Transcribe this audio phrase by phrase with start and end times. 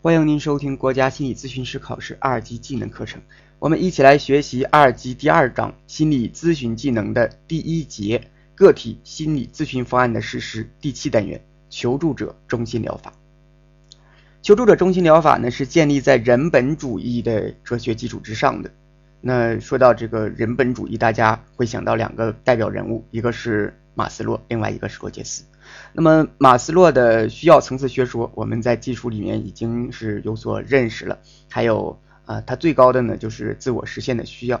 [0.00, 3.20] 欢迎您收听国家心理咨询师考试二级技能课程。
[3.58, 13.12] 我们一起来学习二级第二章心理咨询技能的第一节个体心理咨询方案的实施第七单元求助者中心疗法。
[14.40, 18.70] 求助者中心疗法呢是建立在人本主义的哲学基础之上的。
[19.20, 25.42] 那说到这个人本主义，大家会想到两个代表人物，一个是马斯洛，另外一个是罗杰斯。
[25.92, 31.18] 那么马斯洛的需要层次学说，我们在技术里面已经是有所认识了。
[31.48, 34.60] 还有啊，它最高的呢就是自我实现的需要。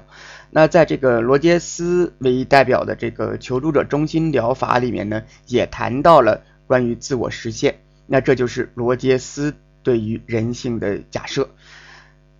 [0.50, 7.76] 那在这个罗杰斯为代表的这个求助者中心疗法里面呢，也谈到了关于自我实现。
[8.06, 11.48] 那这就是罗杰斯对于人性的假设。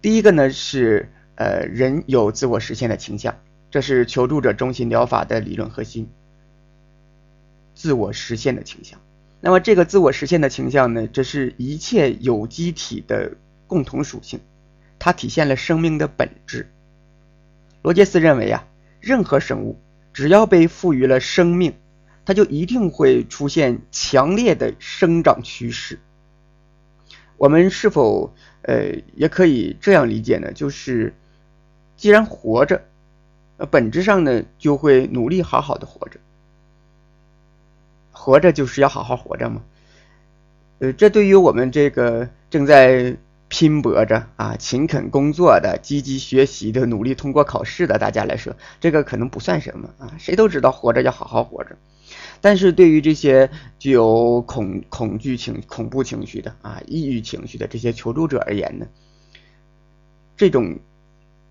[0.01, 1.11] 第一个呢是。
[1.41, 3.33] 呃，人有自我实现的倾向，
[3.71, 6.11] 这是求助者中心疗法的理论核心。
[7.79, 8.99] 自我实现的倾向，
[9.41, 13.37] 那么这个自我实现的倾向呢，这是一切有机体的
[13.69, 14.41] 共同属性，
[14.99, 16.69] 它体现了生命的本质。
[17.83, 18.67] 罗杰斯认为啊，
[19.01, 19.79] 任何生物
[20.13, 21.75] 只要被赋予了生命，
[22.25, 26.01] 它就一定会出现强烈的生长趋势。
[27.37, 30.53] 我们是否呃也可以这样理解呢？
[30.53, 31.15] 就是。
[31.97, 32.83] 既然活着，
[33.57, 36.21] 呃，本质上呢，就会努力好好的活着。
[38.19, 39.63] 活着就是要好好活着嘛。
[40.81, 43.17] 呃，这对于我们这个正在
[43.47, 50.13] 拼搏着啊、勤恳工作的、积极学习的、努力通过考试的大家来说，这个可能不算什么啊。
[50.19, 51.77] 谁都知道活着要好好活着。
[52.41, 58.87] 但是对于这些具有恐恐惧情、恐怖情绪的啊、抑郁情绪的这些求助者而言呢，
[60.37, 60.79] 这种。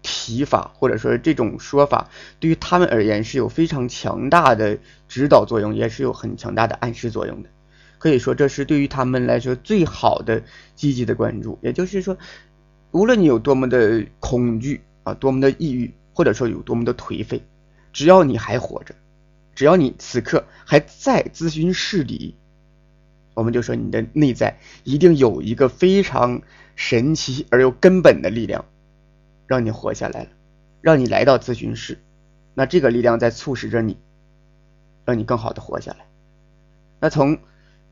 [0.09, 7.49] 提法或者说这种说法，对于他们而言是有非常强大的指导作用，也是有很强大的暗示作用的。
[7.97, 10.41] 可以说，这是对于他们来说最好的
[10.75, 11.59] 积极的关注。
[11.61, 12.17] 也就是说，
[12.91, 17.43] 无论你有多么的恐惧啊，多么的抑郁，或者说有多么的颓废，
[17.91, 18.95] 只要你还活着，
[19.55, 22.33] 只要你此刻还在咨询室里，
[23.33, 26.41] 我们就说你的内在一定有一个非常
[26.77, 28.63] 神奇而又根本的力量。
[29.47, 30.29] 让你活下来了，
[30.81, 31.97] 让你来到咨询室，
[32.53, 33.97] 那这个力量在促使着你，
[35.05, 36.05] 让你更好的活下来。
[36.99, 37.37] 那从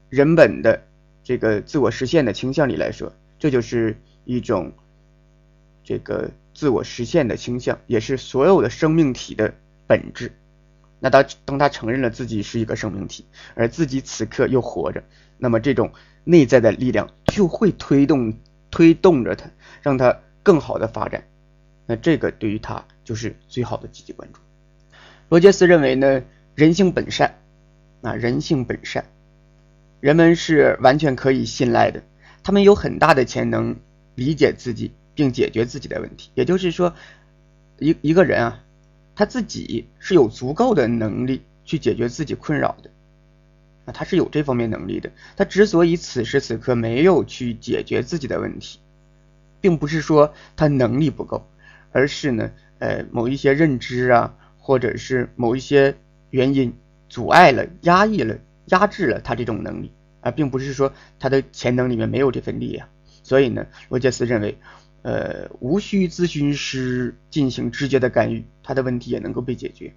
[0.10, 0.84] 人本的
[1.24, 4.74] 这个自我实现的倾向里来说，这就是一种
[5.84, 9.54] 这个自我实现的倾向，也是所有的生命体的
[9.88, 10.32] 本质。
[11.00, 15.04] 那当当他承认了自己是一个生命体，而自己此刻又活着，
[15.38, 15.92] 那么这种
[16.24, 18.34] 内在的力量就会推动
[18.72, 19.50] 推动着他，
[19.82, 21.24] 让他更好的发展。
[21.86, 24.40] 那这个对于他就是最好的积极关注。
[25.30, 26.24] 罗杰斯认为呢，
[26.56, 27.36] 人性本善，
[28.02, 29.06] 啊，人性本善，
[30.00, 32.04] 人们是完全可以信赖的，
[32.44, 33.76] 他们有很大的潜能
[34.16, 36.30] 理解自己并解决自己的问题。
[36.36, 36.94] 也就是说，
[37.80, 38.64] 一一个人啊，
[39.16, 42.92] 他自己是有足够的能力去解决自己困扰的，
[43.86, 45.12] 啊，他是有这方面能力的。
[45.36, 48.80] 他之所以此时此刻没有去解决自己的问题，
[49.60, 51.48] 并不是说他能力不够。
[51.96, 55.96] 而是呢，呃，某一些认知啊，或者是某一些
[56.30, 56.74] 原因
[57.08, 62.90] 阻碍了、压抑了、压制了他这种能力，啊并不是说他的潜能里面没有这份力啊。
[63.24, 64.58] 所以呢，罗杰斯认为，
[65.04, 69.94] 呃，无需咨询师进行直接的干预，他的问题也能够被解决。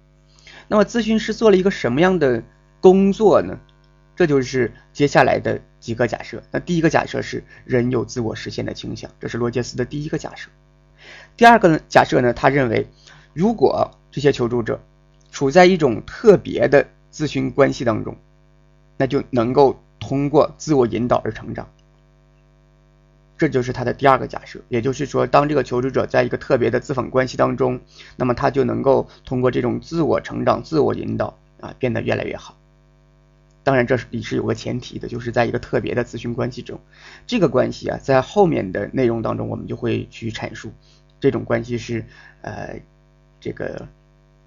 [0.69, 2.41] 那么，咨询师做了一个什么样的
[2.79, 3.59] 工作呢？
[4.15, 6.41] 这就是接下来的几个假设。
[6.49, 10.49] 那第一个假设是人有自我实现的倾向，这是罗杰斯的第一个假设。
[11.39, 12.85] 第二个呢，假设呢，他认为，
[13.33, 14.81] 如果这些求助者
[15.31, 18.17] 处在一种特别的咨询关系当中，
[18.97, 21.69] 那就能够通过自我引导而成长。
[23.37, 27.79] 这就是他的第二个假设，也就是说，当这个求助者在一个特别的咨访关系当中，
[28.17, 32.57] 那么他就能够通过这种自我成长、自我引导啊，变得越来越好。
[33.63, 36.81] 当然，这是也是有个前提的，就是在一个特别的咨询关系中，
[37.27, 40.73] 这个关系啊，在后面的内容当中，我们就会去阐述。
[41.19, 42.05] 这种关系是，
[42.41, 42.79] 呃，
[43.39, 43.87] 这个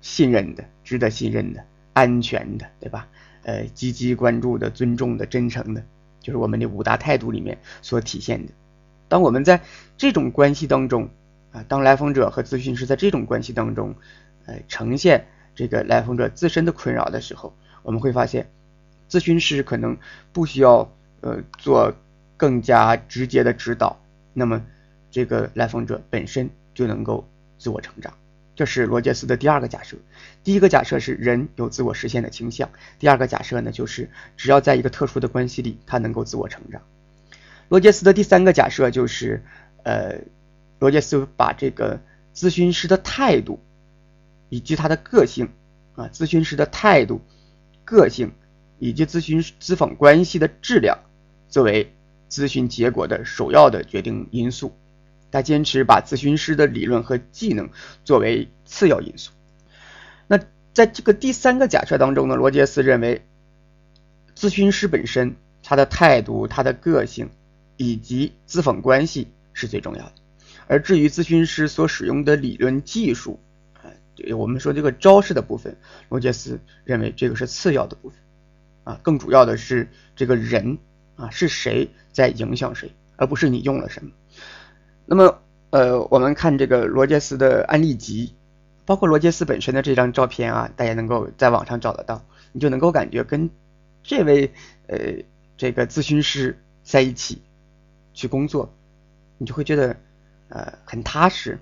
[0.01, 3.09] 信任的、值得信任的、安全的，对吧？
[3.45, 5.85] 呃，积极关注的、尊重的、真诚的，
[6.21, 8.53] 就是我们的五大态度里面所体现的。
[9.09, 9.61] 当我们在
[9.97, 11.09] 这种关系当中，
[11.51, 13.95] 啊，当来访者和咨询师在这种关系当中，
[14.47, 17.53] 呃，呈现这个来访者自身的困扰的时候，
[17.83, 18.49] 我们会发现，
[19.11, 19.97] 咨询师可能
[20.33, 20.91] 不需要
[21.21, 21.93] 呃做
[22.37, 24.01] 更加直接的指导，
[24.33, 24.65] 那么
[25.11, 26.49] 这个来访者本身。
[26.75, 27.29] 就能够
[27.59, 28.15] 自我成长，
[28.57, 29.97] 这是罗杰斯的第二个假设。
[30.45, 36.83] 第一个假设是人有自我实现的倾向，第二个假设呢就是只要在一个特殊的关系里，他能够自我成长。
[37.69, 39.43] 罗杰斯的第三个假设就是，
[39.83, 40.19] 呃，
[40.79, 42.01] 罗杰斯把这个
[42.35, 43.61] 咨询师的态度
[44.49, 45.49] 以及他的个性
[45.95, 47.23] 啊，咨询师的态度、
[47.85, 48.33] 个性
[48.79, 50.99] 以及咨询咨访关系的质量
[51.49, 51.93] 作为
[52.29, 54.75] 咨询结果的首要的决定因素。
[55.33, 57.71] 他坚持把咨询师的理论和技能
[58.05, 59.33] 作为次要因素。
[60.29, 60.39] 那
[60.73, 63.27] 在这个第三个假设当中呢，罗杰斯认为，
[64.37, 67.31] 咨询师本身他的态度、他的个性
[67.77, 70.13] 以及咨访关系是最重要的。
[70.69, 73.41] 而至于咨询师所使用的理论技术
[73.75, 73.91] 啊，
[74.37, 75.77] 我们说这个招式的部分，
[76.09, 78.19] 罗杰斯认为这个是次要的部分
[78.85, 80.79] 啊，更主要的是这个人
[81.17, 84.13] 啊是谁在影响谁，而不是你用了什么。
[85.05, 85.41] 那么，
[85.71, 88.35] 呃，我们看这个罗杰斯的案例集，
[88.87, 93.51] 包括罗杰斯本身的这张照片啊，大家能够在网上找得到，你就能够感觉跟
[94.03, 94.53] 这位
[94.87, 94.99] 呃
[95.57, 97.43] 这个咨询师在一起
[98.15, 98.73] 去工作，
[99.39, 99.97] 你就会觉得
[100.49, 101.59] 呃很踏实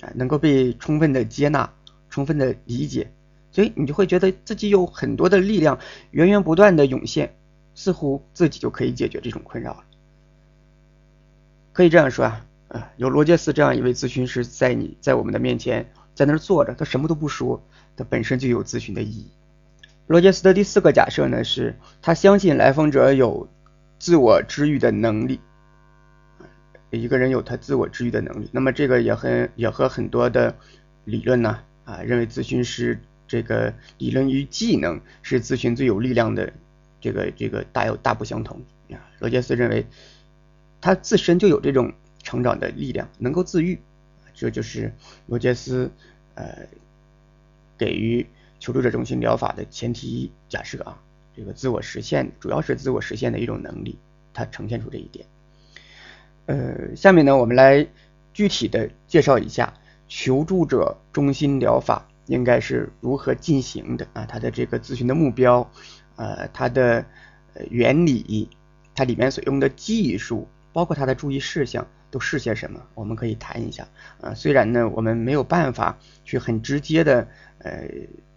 [0.00, 1.70] 啊，能够被充分的接纳、
[2.08, 3.12] 充分的理解，
[3.52, 5.78] 所以你就会觉得自己有很多的力量
[6.12, 7.36] 源源不断的涌现，
[7.74, 9.84] 似乎自己就可以解决这种困扰了。
[11.72, 12.46] 可以这样说啊。
[12.70, 17.60] 啊，有罗杰斯这样一位咨询师在你在我们的面前，在那儿坐着，他什么都不说，
[17.96, 19.28] 他本身就有咨询的意义。
[20.06, 23.48] 罗杰斯的第四个假设呢，是他相信来访者有
[23.98, 25.40] 自我治愈的能力。
[26.90, 30.54] 一个人有他自我治愈的能力，那么这个也很也和很多的
[31.04, 36.52] 理论呢啊，认为咨询师这个理论与技能是咨询最有力量的
[37.00, 38.62] 这个这个大有大不相同
[38.92, 39.10] 啊。
[39.18, 39.88] 罗杰斯认为
[40.80, 41.92] 他自身就有这种。
[42.30, 43.80] 成长的力量能够自愈，
[44.34, 44.94] 这就是
[45.26, 45.90] 罗杰斯
[46.36, 46.68] 呃
[47.76, 48.24] 给予
[48.60, 51.02] 求助者中心疗法的前提假设啊。
[51.34, 53.98] 这个自我实现主要是自我实现的一种能力，
[54.32, 55.26] 它呈现出这一点。
[56.46, 57.84] 呃，下面呢，我们来
[58.32, 59.74] 具体的介绍一下
[60.06, 65.68] 求助者中心疗法应该是如何进行的啊，它的这个咨询的目标，
[66.14, 67.04] 呃，它的
[67.70, 68.48] 原理，
[68.94, 71.88] 它里面所用的技术，包括它的注意事项。
[72.10, 72.80] 都是些什么？
[72.94, 73.86] 我们可以谈一下
[74.20, 74.34] 啊。
[74.34, 77.28] 虽然呢，我们没有办法去很直接的
[77.58, 77.88] 呃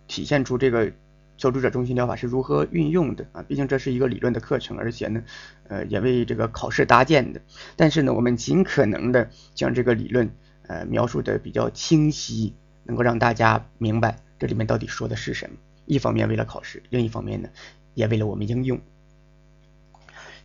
[0.07, 0.91] 体现出这个
[1.37, 3.43] 求助者中心疗法是如何运用的啊。
[3.47, 5.23] 毕竟这是一个理论的课程，而且呢，
[5.67, 7.41] 呃，也为这个考试搭建的。
[7.75, 10.29] 但是呢，我们尽可能的将这个理论
[10.67, 12.53] 呃描述的比较清晰，
[12.83, 15.55] 能够让大家明白这里面到底说的是什么。
[15.85, 17.49] 一方面为了考试，另一方面呢，
[17.95, 18.79] 也为了我们应用。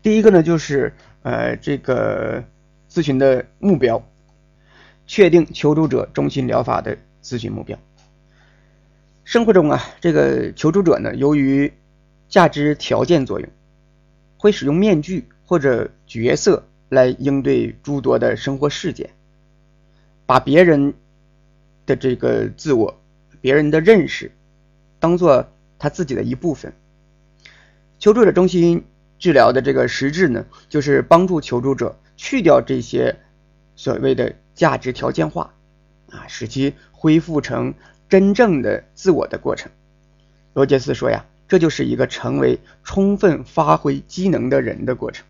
[0.03, 2.45] 第一个呢，就是呃这个。
[2.91, 4.03] 咨询的目标，
[5.07, 7.79] 确定求助者中心疗法的咨询目标。
[9.25, 11.73] 生活中啊，这个求助者呢，由于
[12.29, 13.49] 价值条件作用，
[14.39, 19.11] 会使用面具或者角色来应对诸多的生活事件，
[20.25, 20.95] 把别人
[21.85, 22.99] 的这个自我、
[23.43, 24.33] 别人的认识
[24.99, 25.47] 当做
[25.79, 26.73] 他自己的一部分。
[27.99, 28.85] 求助者中心
[29.19, 31.99] 治疗的这个实质呢，就是帮助求助者。
[32.19, 33.17] 去掉这些
[33.77, 35.55] 所谓的价值条件化
[36.11, 37.73] 啊，使其恢复成
[38.09, 39.71] 真正的自我的过程。
[40.53, 45.25] 罗杰斯说呀，这就是一个成为充分发挥机能的人的过程。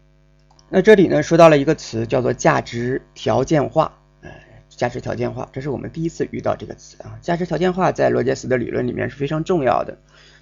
[0.70, 3.92] 那这里呢，说到了一个词，叫做价值条件化。
[4.22, 4.30] 呃，
[4.70, 7.18] 价值条件化，这是我们第一次遇到这个词啊。
[7.20, 9.98] 价值条件化在罗杰斯的理论里面是非常重要的。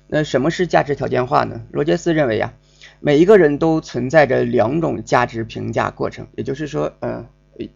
[0.06, 1.60] 那什么是价值条件化呢？
[1.72, 2.54] 罗杰斯认为呀。
[3.06, 7.24] 每一个人都存在着两种价值评价过程，也就是说，呃，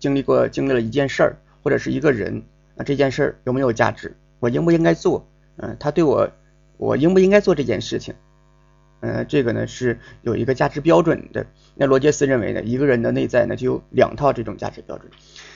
[0.01, 2.43] 经历过经历了一件事儿或者是一个人，
[2.75, 4.17] 那这件事儿有没有价值？
[4.41, 5.25] 我应不应该做？
[5.59, 6.29] 嗯，他对我，
[6.79, 8.13] 我应不应该做这件事情？
[9.03, 11.47] 嗯，这个呢是有一个价值标准的。
[11.77, 15.09] 那罗杰斯认为呢，一个人的内在呢就有两套这种价值标准，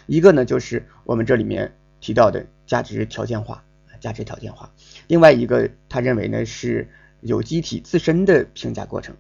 [0.07, 3.65] 一个呢就是我们这里面提到的价值条件化，
[3.99, 4.71] 价值条件化；
[5.09, 6.89] 另外一个他认为呢是
[7.23, 9.17] 有机体自身的评价过程。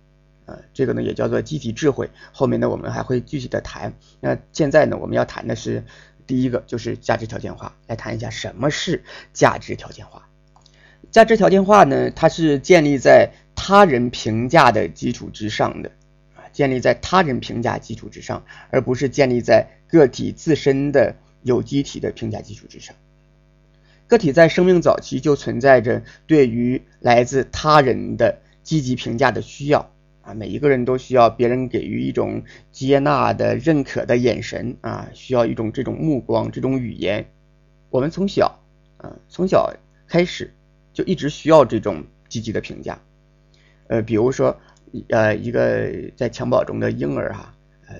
[0.46, 3.92] 呃，这个呢也叫做机体智慧，后面呢我们还会具体的谈。
[4.20, 5.84] 那现在呢我们要谈的是
[6.26, 7.74] 第一个，就是价值条件化。
[7.86, 10.28] 来谈一下什么是价值条件化。
[11.10, 15.90] 价值条件化呢，它是建立在他人评价的基础之上的，
[16.34, 22.96] 啊，建立在他人评价基础之上，而不是建立在个体自身的有机体的评价基础之上。
[24.06, 29.90] 个体在生命早期就存在着对于来自他人的积极评价的需要。
[30.24, 37.26] 啊，每一个人都需要别人给予一种接纳的、认可的眼神啊，需要一种这种目光、这种语言。
[37.90, 38.58] 我们从小
[38.96, 39.74] 啊，从小
[40.08, 40.52] 开始
[40.92, 42.98] 就一直需要这种积极的评价。
[43.86, 44.58] 呃，比如说，
[45.08, 47.54] 呃，一个在襁褓中的婴儿哈，
[47.86, 47.94] 呃，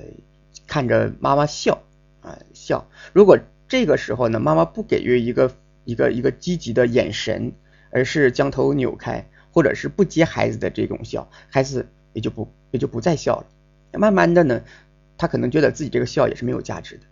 [0.66, 1.82] 看着妈妈笑
[2.22, 2.88] 啊笑。
[3.12, 3.38] 如果
[3.68, 5.54] 这个时候呢，妈妈不给予一个
[5.84, 7.52] 一个一个积极的眼神，
[7.90, 13.98] 而是将头扭开，或者是不接孩子的这种笑，孩子也就不也就不再笑了。
[13.98, 14.62] 慢慢的呢，
[15.18, 17.04] 他可能觉得自己这个笑也是没有价值的。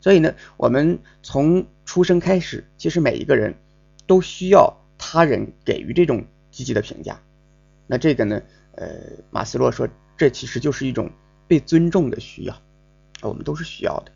[0.00, 3.54] 所以呢，我们从出生开始，其实每一个人
[4.06, 7.20] 都需要他人给予这种积极的评价。
[7.86, 8.88] 那这个呢，呃，
[9.30, 11.10] 马斯洛说，这其实就是一种
[11.46, 12.60] 被尊重的需要，
[13.22, 14.12] 我们都是需要的。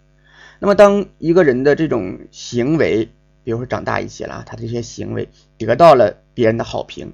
[0.60, 3.08] 那么，当一个人的这种行为，
[3.42, 7.12] 比如说长大一些了，他的这些行为得到了别人的好评，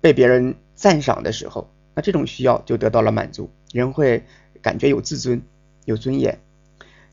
[0.00, 4.24] 被别人赞赏的时候，那这种需要就得到了满足，人会
[4.62, 5.42] 感觉有自尊、
[5.84, 6.38] 有尊严。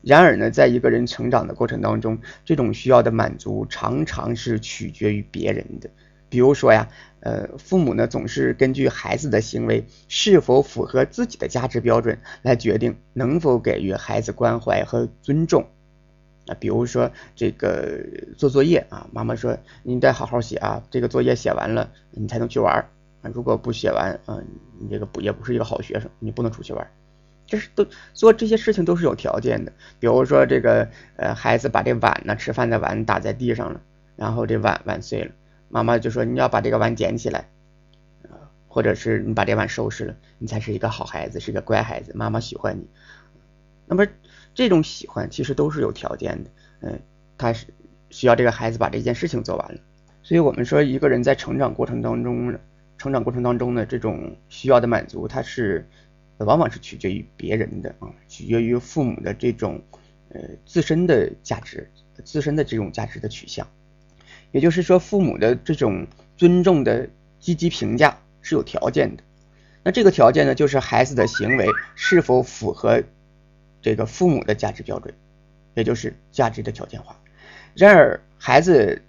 [0.02, 5.90] 然而呢，在一个人成长的过程当中，这种需要的满足常常是取决于别人的。
[6.30, 6.88] 比如说呀，
[7.20, 15.66] 呃，父母呢总是根据孩子的行为是否符合自己的价值标准来决定能否给予孩子关怀和尊重。
[16.46, 17.98] 啊，比如说这个
[18.36, 22.88] 做作业啊，妈妈说你得好好写啊，这个作业写完了你才能去玩儿，
[23.34, 24.38] 如果不写完啊，
[24.78, 26.90] 你这个不也不是一个好学生，你不能出去玩。
[27.46, 33.80] 这是都做这些事情都是有条件的，比如说这个呃孩子把这碗呢吃饭的碗打在地上了，
[34.16, 35.32] 然后这碗碗碎了，
[35.70, 37.48] 妈妈就说你要把这个碗捡起来，
[38.24, 42.86] 啊，或者是你把这碗收拾了，你才是一个好孩子，是个乖孩子，妈妈喜欢你。
[43.86, 44.06] 那么
[44.54, 47.00] 这种喜欢其实都是有条件的，嗯，
[47.38, 47.68] 他是
[48.10, 49.80] 需要这个孩子把这件事情做完了。
[50.22, 52.58] 所以我们说一个人在成长过程当中，
[52.98, 55.88] 成长过程当中的这种需要的满足，它是。
[56.46, 59.82] 往往是取决于别人的啊，取决于父母的这种
[60.28, 61.90] 呃自身的价值，
[62.22, 63.66] 自身的这种价值的取向。
[64.52, 67.08] 也就是说，父母的这种尊重的
[67.40, 69.24] 积极评价是有条件的。
[69.82, 73.02] 那这个条件呢，就是孩子的行为是否符合
[73.82, 75.12] 这个父母的价值标准，
[75.74, 77.20] 也就是价值的条件化。
[77.74, 79.02] 然而，孩子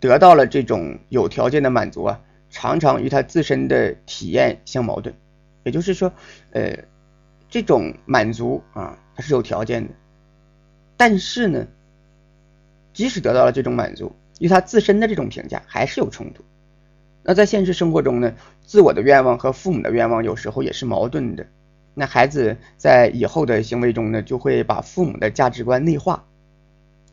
[0.00, 2.20] 得到了这种有条件的满足啊，
[2.58, 5.14] 常常与他自身的体验相矛盾。
[5.62, 6.10] 也就是说，
[6.52, 6.74] 呃，
[7.50, 9.92] 这种满足啊，它是有条件的，
[10.96, 11.66] 但是呢，
[12.94, 14.10] 即使得到了这种满足，
[14.40, 16.42] 与他自身的这种评价还是有冲突。
[17.22, 18.32] 那在现实生活中呢，
[18.64, 21.46] 自我的愿望和父母的愿望有时候也是矛盾的。
[21.92, 26.24] 那孩子在以后的行为中呢，就会把父母的价值观内化，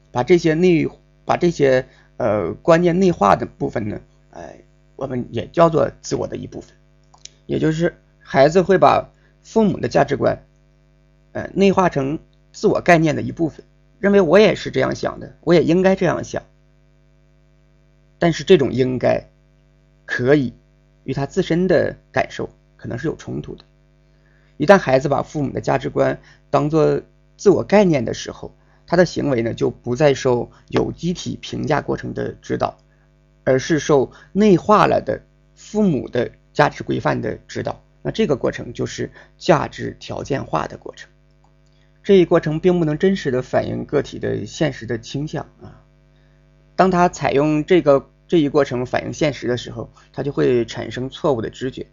[0.09, 0.88] 把这些内
[1.25, 1.85] 把这些
[2.15, 4.00] 呃观念内化的部分呢，
[4.31, 4.57] 哎，
[4.95, 6.75] 我们也叫做自我的一部分，
[7.45, 7.95] 也就是。
[8.25, 9.09] 孩子会把
[9.43, 10.45] 父母的价值观，
[11.33, 12.17] 呃，内化成
[12.53, 13.65] 自我概念的一部分，
[14.00, 16.41] 认为我也是这样想的，我也应该这样想。
[18.17, 19.29] 但是这种应该，
[20.05, 20.53] 可以
[21.03, 23.65] 与他自身的感受可能是有冲突的。
[24.55, 26.17] 一旦孩子把父母的价值观
[26.50, 27.01] 当做
[27.35, 28.55] 自我概念的时候，
[28.88, 32.77] 他的行为呢就不再受有机体评价过程的指导，
[33.43, 35.21] 而是受内化了的
[35.55, 37.83] 父母的价值规范的指导。
[38.01, 41.09] 那这个过程就是价值条件化的过程，
[42.03, 45.81] 这一过程并不能真实的反映个体的现实的倾向啊。
[46.75, 51.88] 当他采用这个这一过程反映现实的时候，他就会产生错误的知觉。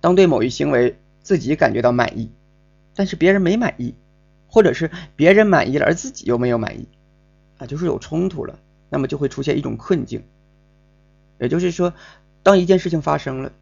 [0.00, 2.30] 当对某一行为自己感觉到满意，
[2.94, 3.94] 但是别人没满意，
[4.46, 6.88] 或者是别人满意了而自己又没有满意，
[7.58, 10.24] 啊，就是有冲突了，那么就会出现一种困境。
[11.38, 11.92] 也就是说，
[12.42, 13.52] 当一件事情发生了。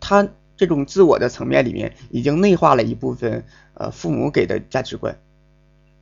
[0.00, 3.44] 他这种自我的层面里面已经内化了一部分
[3.74, 5.18] 呃父母给的价值观，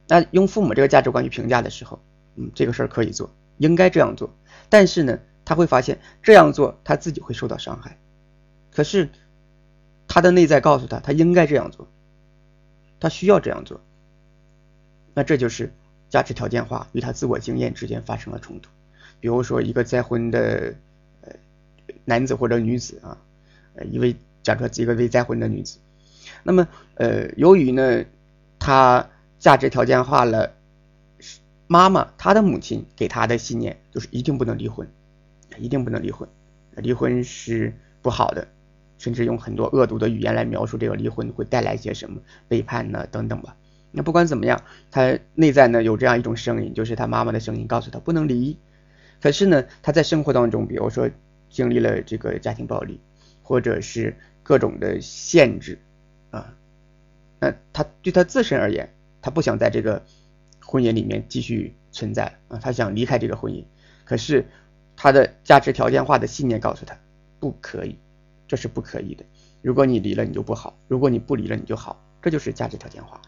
[0.07, 1.99] 那用父母这个价值观去评价的时候，
[2.37, 4.31] 嗯，这个事儿可以做，应该这样做，
[4.69, 7.99] 但是呢，他会发现这样做他自己会受到伤害，
[8.71, 9.09] 可是
[10.07, 11.89] 他的内在告诉他他应该这样做，
[13.01, 13.81] 他需要这样做，
[15.15, 15.73] 那这就是
[16.09, 18.71] 价值条件化与他自我经验之间发生了冲突，
[19.21, 20.75] 比如说一个再婚的
[21.23, 21.33] 呃
[22.05, 23.19] 男子或者女子啊。
[23.79, 25.77] 呃，一位假设一个未再婚的女子，
[26.43, 28.07] 那么呃，由于呢，
[28.59, 30.51] 她价值条件化了，
[31.67, 34.89] 妈妈她的母亲给她的信念就是一定不能离婚，
[35.59, 36.27] 一定不能离婚，
[36.77, 38.49] 离婚是不好的，
[38.97, 43.55] 甚至用很多恶毒的语言来描述这个离婚会带来些什么背叛呢等等吧。
[43.97, 44.63] 那不管怎么样，
[44.93, 48.57] 他内在呢有这样一种声音，就是他妈妈的声音告诉他不能离，
[49.21, 51.11] 可是呢，他在生活当中，比如说
[51.51, 53.01] 经历了这个家庭暴力。
[53.49, 55.79] 或者是各种的限制
[56.33, 56.53] 啊，
[57.39, 60.03] 那他对他自身而言，他不想在这个
[60.61, 63.65] 婚姻里面继续存在啊，他想离开这个婚姻。
[64.05, 64.45] 可是
[64.97, 66.99] 他的价值条件化的信念告诉他，
[67.39, 67.97] 不可以，
[68.49, 69.25] 这是不可以的。
[69.63, 72.03] 如果你离了，你就不好；如果你不离了，你就好。
[72.21, 73.23] 这就是价值条件化。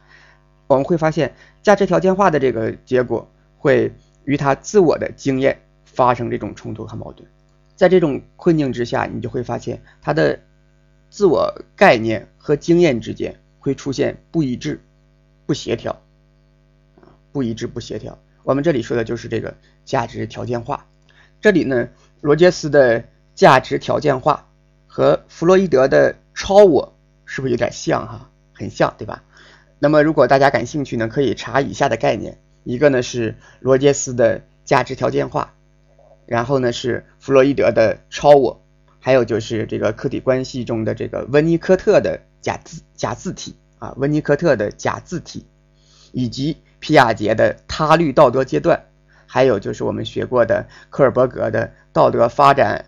[0.68, 3.92] 我们会发现，价值条件化的这个结果会
[4.24, 7.28] 与他自我的经验发生这种冲突和矛盾。
[7.74, 10.38] 在这种困境之下，你就会发现他的
[11.10, 14.80] 自我概念和经验之间会出现不一致、
[15.46, 15.92] 不协调
[17.00, 18.18] 啊，不一致、不协调。
[18.42, 20.86] 我们这里说的就是这个价值条件化。
[21.40, 21.88] 这里呢，
[22.20, 24.46] 罗杰斯的价值条件化
[24.86, 26.92] 和弗洛伊德的超我
[27.24, 28.30] 是不是有点像哈？
[28.52, 29.22] 很像，对吧？
[29.78, 35.54] 那么如果大家感兴趣呢，可以查以下的概念：一个呢是罗杰斯的价值条件化，
[36.26, 38.62] 然后呢是弗洛伊德的超我，
[38.98, 45.46] 还有就是这个客体关系中的这个温尼科特的假字假字体啊，温尼科特的假字体，
[46.12, 48.84] 以及皮亚杰的他律道德阶段。
[49.30, 52.86] 还有就是我们学过的科尔伯格的道德发展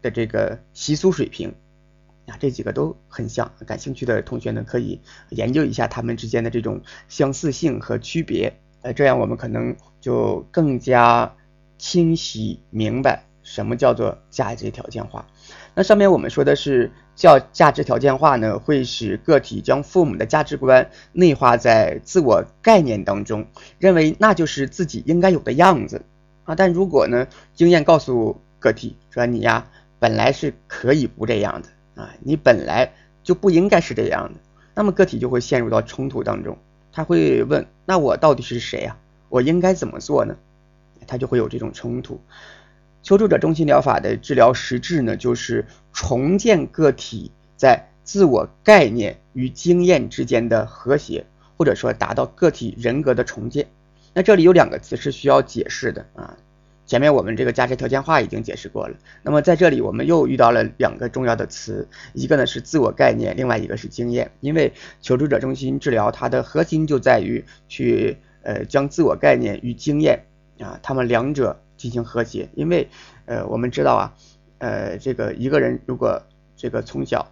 [0.00, 1.54] 的这个习俗水平
[2.26, 3.50] 啊，这几个都很像。
[3.66, 5.00] 感兴趣的同学呢，可以
[5.30, 8.52] 研究一下他们之间的这种相似性和区别，
[8.82, 11.34] 呃，这样我们可能就更加
[11.78, 15.26] 清晰明白什么叫做价值条件化。
[15.74, 23.46] 那上面我们说的是叫价值条件化呢，会使个体将父母的价值观内化在自我概念当中，
[23.78, 26.04] 认为那就是自己应该有的样子
[26.44, 26.54] 啊。
[26.54, 29.66] 但如果呢，经验告诉个体说你呀，
[29.98, 34.40] 本来是可以不这样的啊，你本来就不应该是这样的，
[34.74, 36.56] 那么个体就会陷入到冲突当中。
[36.92, 38.96] 他会问：那我到底是谁呀？
[39.28, 40.36] 我应该怎么做呢？
[41.06, 42.20] 他就会有这种冲突。
[43.02, 53.66] 求助者中心疗法的治疗实质呢，就是重建个体在自我概念与经验之间的和谐，或者说达到个体人格的重建。
[54.14, 56.36] 那这里有两个词是需要解释的啊，
[56.86, 58.96] 前面我们这个价值条件化已经解释过了。
[59.22, 64.30] 那么在这里我们又遇到了两个重要的词，一个呢是自我概念，另外一个是经验。
[64.40, 70.24] 因为求助者中心治疗它的核心就在于去呃将自我概念与经验
[70.58, 71.58] 啊，他们两者。
[71.74, 72.86] 进行和谐，因为，
[73.26, 74.14] 呃，我们知道啊，
[74.58, 76.22] 呃，这个一个人如果
[76.56, 77.26] 这个从小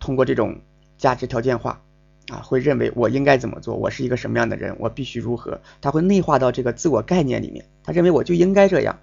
[0.00, 0.58] 通过这种
[0.96, 1.82] 价值条件化
[2.28, 8.98] 啊，会认为我应该怎么做，我是一个什么样的人，我必须如何，他会内化到这个自我概念里面，他认为我就应该这样。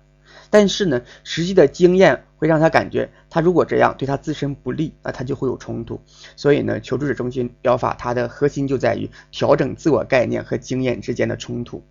[0.50, 6.02] 但是呢，实际的经验会让他感觉，他如果这样对他自身不利，那他就会有冲突。
[6.36, 11.84] 所以呢，求助者中心疗法它的核心就在于调整自我概念和经验之间的冲突。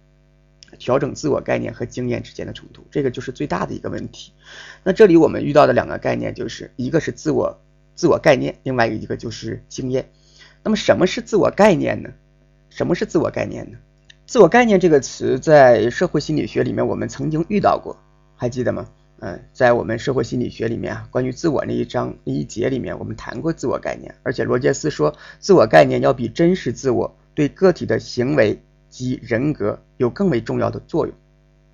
[0.79, 4.33] 调整自我概念和经验之间的冲突，这个就是最大的一个问题。
[4.83, 7.59] 那这里我们遇到的两个概念，就是一个是自我
[7.95, 10.11] 自我概念，另外一个就是经验。
[10.63, 12.11] 那么什么是自我概念呢？
[12.69, 13.79] 什么是自我概念呢？
[14.29, 17.97] 自我概念这个词在社会心理学里面我们曾经遇到过，
[18.37, 18.87] 还记得吗？
[19.21, 28.61] 嗯，在我们社会心理学里面啊，关于自我那一章那一节里面，我们谈过自我概念，而且罗杰斯说，自我概念要比真实自我对个体的行为。
[28.91, 31.15] 及人格有更为重要的作用，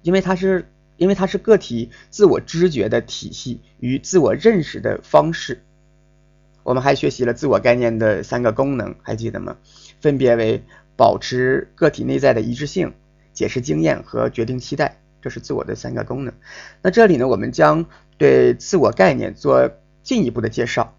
[0.02, 5.62] 因为它是因为它是个体自我知觉的体系与自我认识的方式。
[6.64, 9.56] 我们还学习了自我概念的三个功能，还记得吗？
[10.00, 10.64] 分别为
[10.96, 12.92] 保持个体内在的一致性、
[13.32, 16.34] 解释经验和决定期待，这是自我的三个功能。
[16.82, 17.86] 那这里呢，我们将
[18.18, 19.70] 对自我概念做
[20.02, 20.96] 进一步的介绍。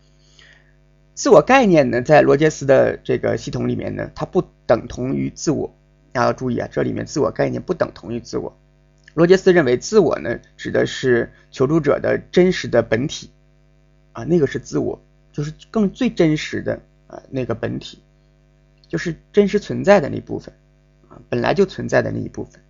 [1.13, 5.73] 自我概念呢，在罗杰斯的这个系统里面呢，它不等同于自我。
[6.12, 8.58] 大家要注意啊，这里面自我概念不等同于自我。
[9.13, 13.31] 罗杰斯认为，自我呢指的是求助者的真实的本体
[14.12, 17.99] 啊，那个是自我，就是更最真实的啊那个本体，
[18.88, 20.54] 就是真实存在的那部分
[21.10, 22.62] 啊，本来就存在的那一部分。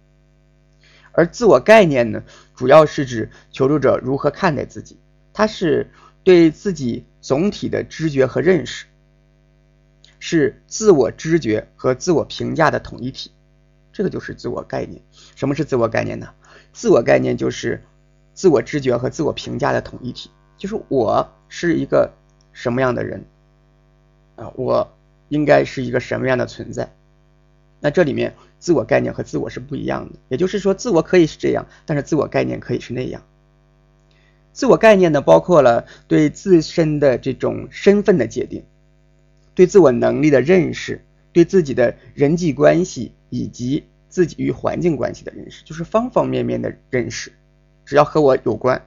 [1.12, 2.24] 而自我概念呢，
[2.56, 5.00] 主要是指求助者如何看待自己，
[5.34, 5.90] 它是
[6.24, 8.86] 对自己总体的知觉和认识。
[10.18, 13.32] 是自我知觉和自我评价的统一体，
[13.94, 15.00] 这个就是自我概念。
[15.36, 16.28] 什么是自我概念呢？
[16.74, 17.84] 自我概念就是
[18.34, 22.12] 自我知觉和自我评价的统一体，就是我是一个
[22.54, 23.24] 什么样的人
[24.36, 24.95] 啊，我
[25.30, 26.92] 应该是一个什么样的存在。
[27.80, 33.22] 那这里面自我概念和自我是不一样的，也就是说，自我可以是这样，但是自我概念可以是那样。
[34.54, 38.64] 自我概念呢，包括了对自身的这种身份的界定。
[39.54, 47.32] 对自我能力的认识，对自己的人际关系以及自己与环境关系的认识，就是方方面面的认识。
[47.86, 48.86] 只要和我有关，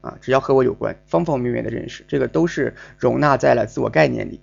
[0.00, 4.40] 啊，只要和我有关，方方面面的认识，这个都是容纳在了自我概念里。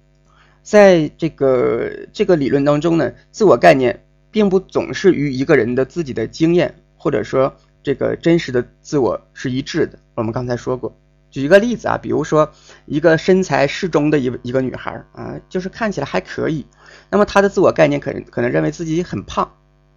[0.68, 9.98] 在这个这个理论当中呢，自我概念并不总是与一个人的自己的经验或者说这个真实的自我是一致的。
[10.14, 10.94] 我们刚才说过。
[11.32, 12.52] 举一个例子啊，比如说
[12.86, 16.66] 一个身材适中的一一个女孩啊，就是看起来还可以，
[17.10, 19.50] 那么她的自我概念可能可能认为自己很胖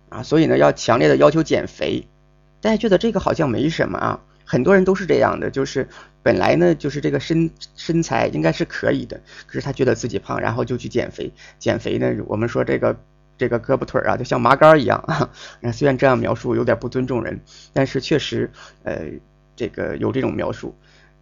[0.09, 2.06] 啊，所以呢要强烈的要求减肥。
[2.61, 5.88] 大家觉得这个好像没什么啊，很多人都是这样的，就是
[6.22, 11.33] 本来呢就是这个身身材应该是可以的，可是他觉得自己胖，然后就去减肥。
[11.59, 12.98] 减肥呢，我们说这个
[13.38, 15.30] 这个胳膊腿啊，就像麻杆一样啊。
[15.72, 17.40] 虽然这样描述有点不尊重人，
[17.72, 18.50] 但是确实
[18.83, 19.02] 呃
[19.56, 20.74] 这个有这种描述。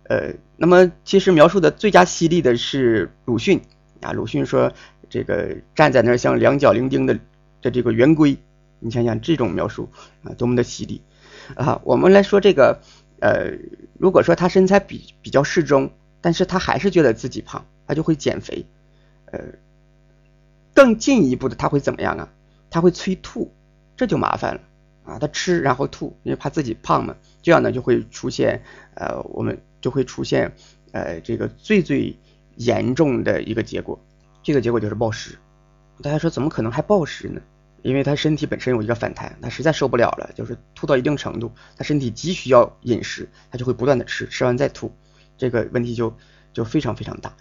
[0.04, 3.60] 呃，那么其实描述的最佳犀利的是鲁迅
[4.00, 4.72] 啊，鲁迅说
[5.10, 7.18] 这个站在那儿像两脚伶仃的
[7.60, 8.36] 的这个圆规，
[8.80, 9.88] 你想想这种描述
[10.24, 11.02] 啊多么的犀利
[11.56, 11.80] 啊！
[11.84, 12.80] 我们来说这个
[13.20, 13.52] 呃，
[13.98, 18.64] 如果说他身材比比较适中，但是他还是觉得自己胖，他就会减肥。
[19.26, 19.40] 呃，
[20.74, 22.28] 更进一步的他会怎么样啊？
[22.70, 23.52] 他会催吐，
[23.96, 24.60] 这就麻烦了
[25.04, 25.18] 啊！
[25.18, 28.62] 他吃然后吐，因为怕自己胖嘛，这样呢就会出现
[28.94, 29.58] 呃我们。
[29.80, 30.52] 就会出现，
[30.90, 32.18] 呃，这个最最
[32.56, 33.96] 严重的一个结果，
[34.42, 35.38] 这个结果就是暴食。
[36.02, 37.40] 大家说怎么可能还暴食呢？
[37.82, 44.92] 因为他身体本身有一个反弹，他实在受不了了，就是吐到一定程度，他身体急需要饮食，他就会不断的吃，吃完再吐，
[45.36, 46.16] 这个问题就
[46.52, 47.34] 就非常非常大，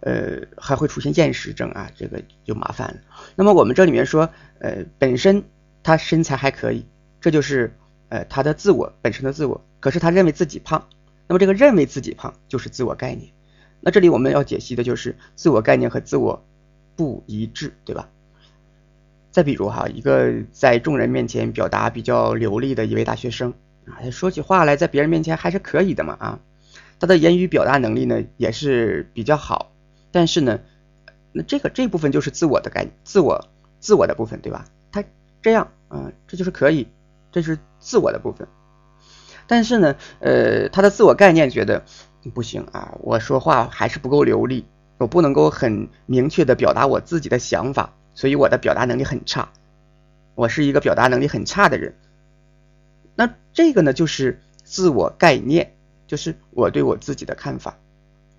[0.00, 3.00] 呃，还会出现厌食症啊，这个就麻烦了。
[3.34, 5.44] 那么我们这里面说，呃，本身
[5.82, 6.86] 他身材还可以，
[7.20, 7.76] 这就是
[8.08, 10.88] 呃他的自我本身的自我，可是他认为自己胖。
[11.28, 13.32] 那么这个认为自己胖就是自我概念，
[13.80, 16.44] 那这里我们要解析的就是自我概念和自我
[16.94, 18.08] 不一致，对吧？
[19.32, 23.54] 再比如哈，一个在众人面前表达比较流利的一位大学生
[23.86, 26.38] 啊，说起话来在别人面前还是可以的嘛啊，
[27.00, 29.72] 他的言语表达能力呢也是比较好，
[30.12, 30.60] 但是呢，
[31.32, 33.48] 那这个这部分就是自我的概，自我
[33.80, 34.66] 自我的部分，对吧？
[34.92, 35.02] 他
[35.40, 36.86] 这样啊，这就是可以，
[37.32, 38.46] 这是自我的部分。
[39.46, 41.82] 但是呢，呃，他的自我概念觉得
[42.34, 44.66] 不行啊，我说话还是不够流利，
[44.98, 49.50] 我不能够很明确的表达我自己的想法，所以我的表达能力很差，
[50.34, 51.94] 我是一个表达能力很差的人。
[53.14, 55.74] 那这个呢，就是自我概念，
[56.06, 57.78] 就是我对我自己的看法。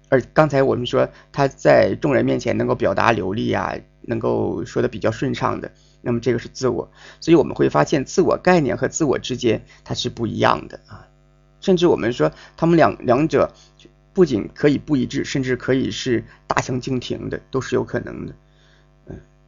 [0.09, 5.71] 而刚才我们说他在众人面前能够表达流利啊，能够说的比较顺畅的。
[6.01, 11.07] 那么这个是自我，所以我们会发现自我概念和自我之间它是不一样的啊，
[11.61, 13.53] 甚至我们说他们两两者
[14.13, 18.35] 不仅可以不一致，甚至可以是大相径庭的，都是有可能的。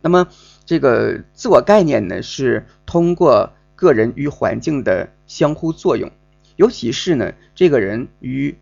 [0.06, 0.28] 那么
[0.68, 6.12] 这个自我概念呢，是通过个人与环境的相互作用，
[6.58, 8.56] 尤其是呢这个人与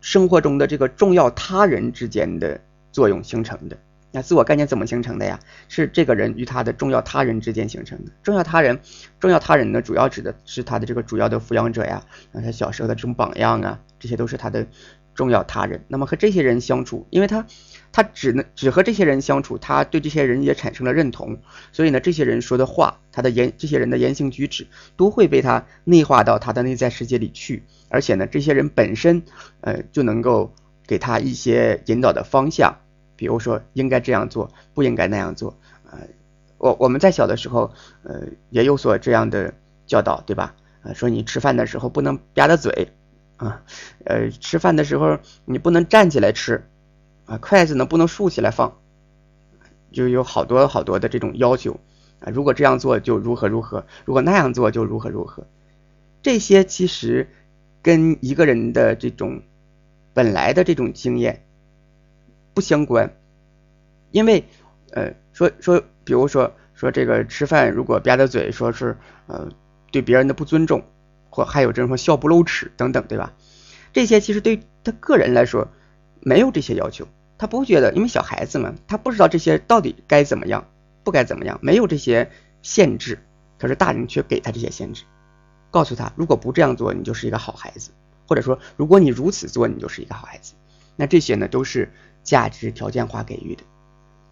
[0.00, 2.58] 生活中的这个重要他人之间的
[2.92, 3.76] 作用形成的。
[4.10, 5.38] 那自我概念怎么形成的呀？
[5.68, 8.12] 是这个人与他的重要他人之间形成的。
[8.22, 8.80] 重要他人，
[9.20, 14.66] 重要他人呢，主要指的是他的这个主要的抚养者呀，啊，他小时候的这种榜样啊，这些都是他的
[15.16, 15.84] 重要他人。
[15.88, 17.44] 那么和这些人相处，因为他
[17.90, 21.38] 他只能只和这些人相处，他对这些人也产生了认同，
[21.72, 27.64] 所以呢，这些人说的话，他的言，这些人的言行举止，都会被他内化到他的内在世界里去。
[27.88, 29.22] 而且呢，这些人本身，
[29.62, 30.52] 呃，就能够
[30.86, 32.76] 给他一些引导的方向。
[33.16, 35.98] 比如说应该这样做，不应该那样做啊。
[36.58, 39.54] 我我们在小的时候，呃，也有所这样的
[39.86, 40.54] 教导，对吧？
[40.82, 42.88] 啊，说你吃饭的时候不能吧嗒嘴
[43.36, 43.62] 啊，
[44.04, 46.68] 呃，吃饭的时候你不能站起来吃
[47.26, 48.78] 啊，筷子呢不能竖起来放，
[49.92, 51.80] 就有好多好多的这种要求
[52.20, 52.30] 啊。
[52.32, 55.46] 如果这样做就如何如何，如果那样做就如何如何。
[56.22, 57.28] 这些其实
[57.82, 59.42] 跟一个人的这种
[60.14, 61.42] 本来的这种经验。
[62.54, 63.14] 不相关，
[64.12, 64.42] 因为，
[64.92, 68.96] 呃，说说，比如说说这个吃饭如果吧嗒嘴，说是
[69.26, 69.46] 呃
[69.92, 70.82] 对别人的不尊重，
[71.36, 73.34] 或还有这种笑不露齿等等，对吧？
[73.92, 75.68] 这些其实对他个人来说
[76.20, 80.66] 没有这些要求，他不觉得，因为小孩子嘛，他不知道这些到底该怎么样，
[81.04, 82.30] 不该怎么样，没有这些
[82.62, 83.18] 限制，
[83.58, 85.04] 可是大人却给他这些限制，
[85.70, 87.90] 告诉他如果不这样做，你就是一个好孩子，
[88.26, 90.54] 或者说如果你如此做，你就是一个好孩子。
[90.96, 91.92] 那这些呢都是。
[92.26, 93.62] 价值条件化给予的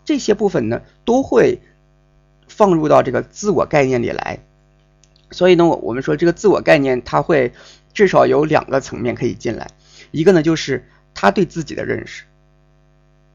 [0.04, 1.60] 这些部分呢，都会
[2.48, 4.40] 放入到这个自我概念里来。
[5.30, 7.52] 所以呢，我我们说这个自我概念，它会
[7.92, 9.70] 至少有两个层面可以进来。
[10.10, 12.24] 一个呢，就是他对自己的认识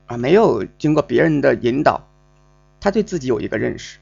[0.05, 2.07] 啊，没有经过别人的引导，
[2.79, 3.99] 他对自己有一个认识。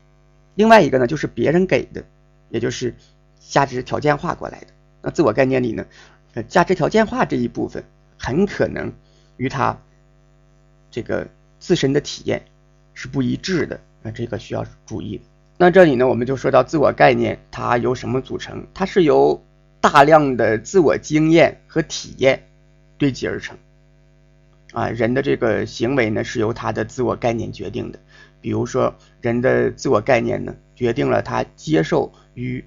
[0.56, 2.04] 另外一个呢，就是别人给的，
[2.50, 2.96] 也就是
[3.40, 4.68] 价值条件化过来的。
[5.02, 5.86] 那自我概念里呢，
[6.34, 7.84] 呃，价值条件化这一部分
[8.18, 8.92] 很可能
[9.38, 9.78] 与他。
[10.90, 11.28] 这个
[11.60, 12.42] 自身的体验
[12.94, 15.22] 是不一致的，那这个需要注意。
[15.60, 18.68] 那这里呢，我们就说到自我概念，它由什么组成？
[18.76, 19.44] 它是由
[19.82, 22.44] 大量的自我经验和体验
[23.00, 23.58] 堆积而成。
[24.72, 28.00] 啊，人的这个行为呢，是由他的自我概念决定的。
[28.40, 32.64] 比如说人的自我概念呢，决定了他接受与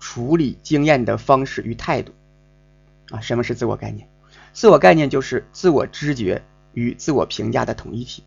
[0.00, 2.12] 处理经验的方式与态度。
[3.10, 4.08] 啊，什么是自我概念？
[4.52, 6.42] 自我概念就是自我知觉
[6.74, 8.24] 与自我评价的统一体。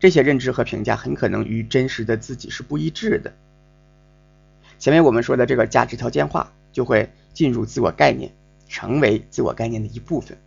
[0.00, 3.32] 这些认知和评价很可能与真实的自己是不一致的。
[4.78, 8.32] 前面我们说的这个价值条件化就会进入自我概念，
[8.66, 10.38] 成为自我概念的一部分。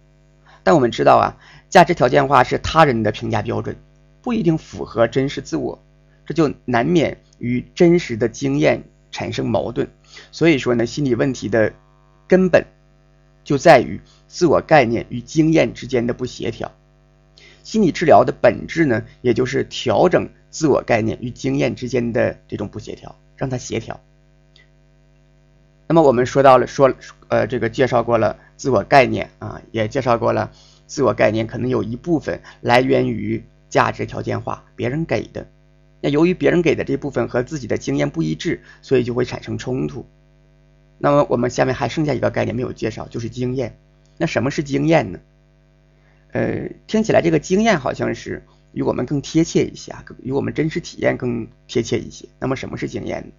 [0.63, 1.38] 但我们知道啊，
[1.70, 3.76] 价值条件化是他人的评价标准，
[4.24, 5.80] 不一定符合真实自我，
[6.26, 9.88] 这就难免与真实的经验产生矛盾。
[10.32, 11.74] 所以说呢，心理问题的
[12.28, 12.66] 根本
[13.44, 16.72] 就在于自我概念与经验之间的不协调。
[17.63, 23.99] 心理治疗的本质呢，也就是调整自我概念与经验之间的这种不协调，让它协调。
[25.88, 26.93] 那么我们说到了，说
[27.30, 30.52] 呃这个介绍过了自我概念啊，也介绍过了
[30.88, 35.47] 自我概念可能有一部分来源于价值条件化，别人给的。
[36.02, 40.06] 那由于别人给的这部分和自己的经验不一致，所以就会产生冲突。
[40.97, 43.78] 那么我们下面还剩下一个概念没有介绍，就是经验。
[44.17, 45.19] 那什么是经验呢？
[46.34, 48.43] 呃，听起来这个经验好像是
[48.74, 52.28] 与我们更贴切一些啊，与我们真实体验更贴切一些。
[52.39, 53.32] 那么什么是经验？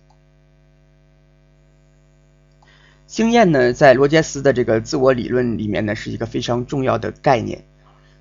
[3.07, 7.64] 经验呢，在罗杰斯的这个自我理论里面呢，是一个非常重要的概念。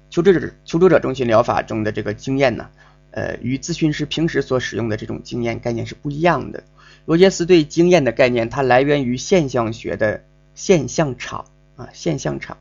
[0.10, 2.70] 求职者求助者中心疗法中的这个经验呢，
[3.12, 6.64] 呃，与咨询师平时所使用的这种经验概念是不一样的。
[7.06, 10.24] 罗杰斯对经验的概念，它来源于现象学的
[10.56, 12.58] 现象场啊，现象场。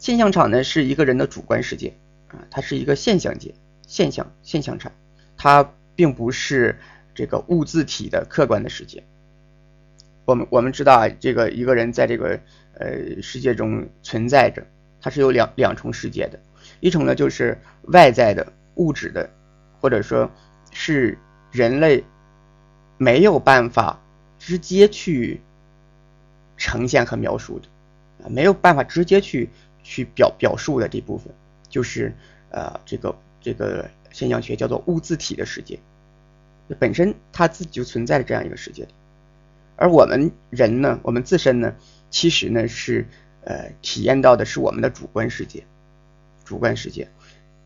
[0.00, 1.92] 现象场呢是一个人的主观世界
[2.28, 3.54] 啊，它是一个现象界，
[3.86, 4.90] 现象现象场，
[5.36, 6.78] 它并不是
[7.14, 9.04] 这个物自体的客观的世界。
[10.24, 12.40] 我们我们知道啊，这个一个人在这个
[12.78, 14.66] 呃世界中存在着，
[15.02, 16.40] 它是有两两重世界的，
[16.80, 17.58] 一种呢就是
[17.88, 19.28] 外在的物质的，
[19.82, 20.30] 或者说
[20.70, 21.18] 是
[21.52, 22.02] 人类
[22.96, 24.00] 没有办法
[24.38, 25.42] 直接去
[26.56, 27.68] 呈现和描述的
[28.24, 29.50] 啊，没有办法直接去。
[29.82, 31.32] 去表表述的这部分，
[31.68, 32.14] 就是
[32.50, 35.78] 呃这个这个现象学叫做物自体的世界，
[36.78, 38.88] 本身它自己就存在这样一个世界里，
[39.76, 41.74] 而我们人呢，我们自身呢，
[42.10, 43.06] 其实呢是
[43.44, 45.64] 呃体验到的是我们的主观世界，
[46.44, 47.08] 主观世界，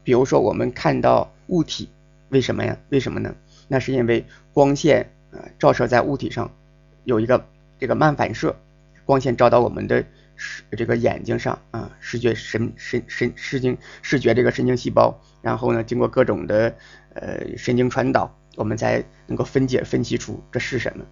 [0.03, 1.89] 比如说我们看到物体，
[2.29, 2.79] 为什么呀？
[2.91, 3.35] 为什么呢？
[3.69, 6.51] 那是因为光线呃照射在物体上
[7.05, 7.47] 有一个
[7.79, 8.55] 这个漫反射，
[9.05, 10.05] 光线照到我们的。
[10.37, 16.75] 视这个眼睛上啊，视觉神神神视经视觉这个神经细胞，然后呢，经过各种的
[17.15, 21.05] 呃神经传导，我们才能够分解分析出这是什么。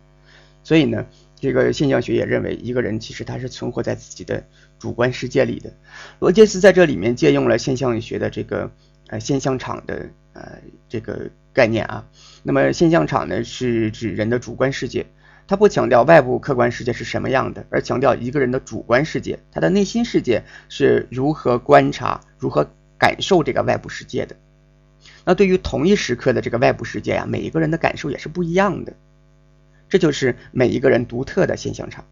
[0.64, 1.06] 所以呢，
[1.36, 4.46] 这个现象学也认为，一个人其实他是存活在自己的
[4.78, 5.72] 主观世界里的。
[6.20, 8.70] 罗杰斯在这里面借用了现象学的这个
[9.08, 10.58] 呃现象场的呃
[10.88, 12.06] 这个概念啊。
[12.44, 15.06] 那么现象场呢，是指人的主观世界。
[15.48, 24.36] 他不强调外部客观世界是什么样的，而强调一个人的主观世界，他的内心世界是如何观察、如何感受这个外部世界的。
[25.24, 28.94] 那对于同一时刻的这个外部世界呀，每一个人的感受也是不一样的，
[29.88, 32.04] 这就是每一个人独特的现象场。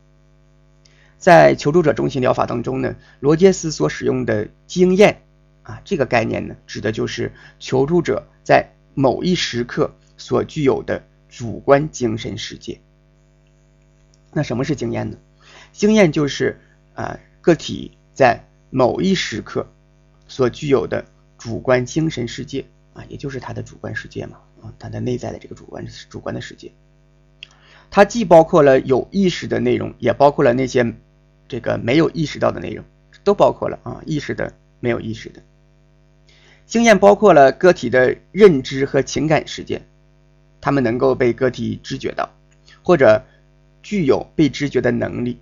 [1.17, 5.23] 在求助者中心疗法当中呢，罗杰斯所使用的经验
[5.63, 12.81] 啊这个概念呢，指的就是求助者在某一时刻所具有的主观精神世界。
[14.33, 15.17] 那什么是经验呢？
[15.73, 16.61] 经验就是
[16.95, 18.41] 啊个体在
[18.71, 19.67] 某一时刻
[20.29, 21.05] 所具有的
[21.39, 22.65] 主观精神世界
[22.95, 26.71] 啊，也就是他的主观世界嘛啊，他的内在的这个主观主观的世界，
[27.91, 30.95] 它既包括了有意识的内容，也包括了那些
[31.49, 32.85] 这个没有意识到的内容，
[33.25, 35.43] 都包括了啊意识的没有意识的。
[36.67, 39.83] 经验包括了个体的认知和情感世界，
[40.61, 42.31] 他们能够被个体知觉到，
[42.83, 43.25] 或者。
[43.83, 45.39] 具有被知觉的能力。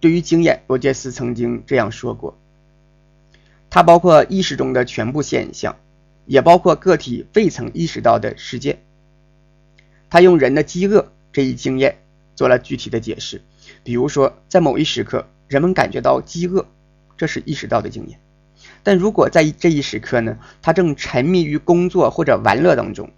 [0.00, 2.36] 对于经验，罗杰斯曾经这样说过：
[3.70, 5.76] 它包括意识中的全部现象，
[6.26, 8.78] 也包括个体未曾意识到的世界。
[10.08, 11.98] 他用人的饥饿这一经验
[12.34, 13.42] 做了具体的解释，
[13.82, 16.66] 比如说，在某一时刻，人们感觉到饥饿，
[17.16, 18.20] 这是意识到的经验。
[18.82, 23.10] 但如果在这一时刻呢，他正沉迷于工作或者玩乐当中，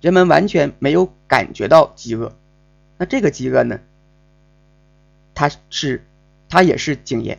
[0.00, 2.32] 人们完全没有感觉到饥饿。
[2.98, 3.80] 那这个饥饿呢？
[5.34, 6.04] 它是，
[6.48, 7.38] 它也是经验，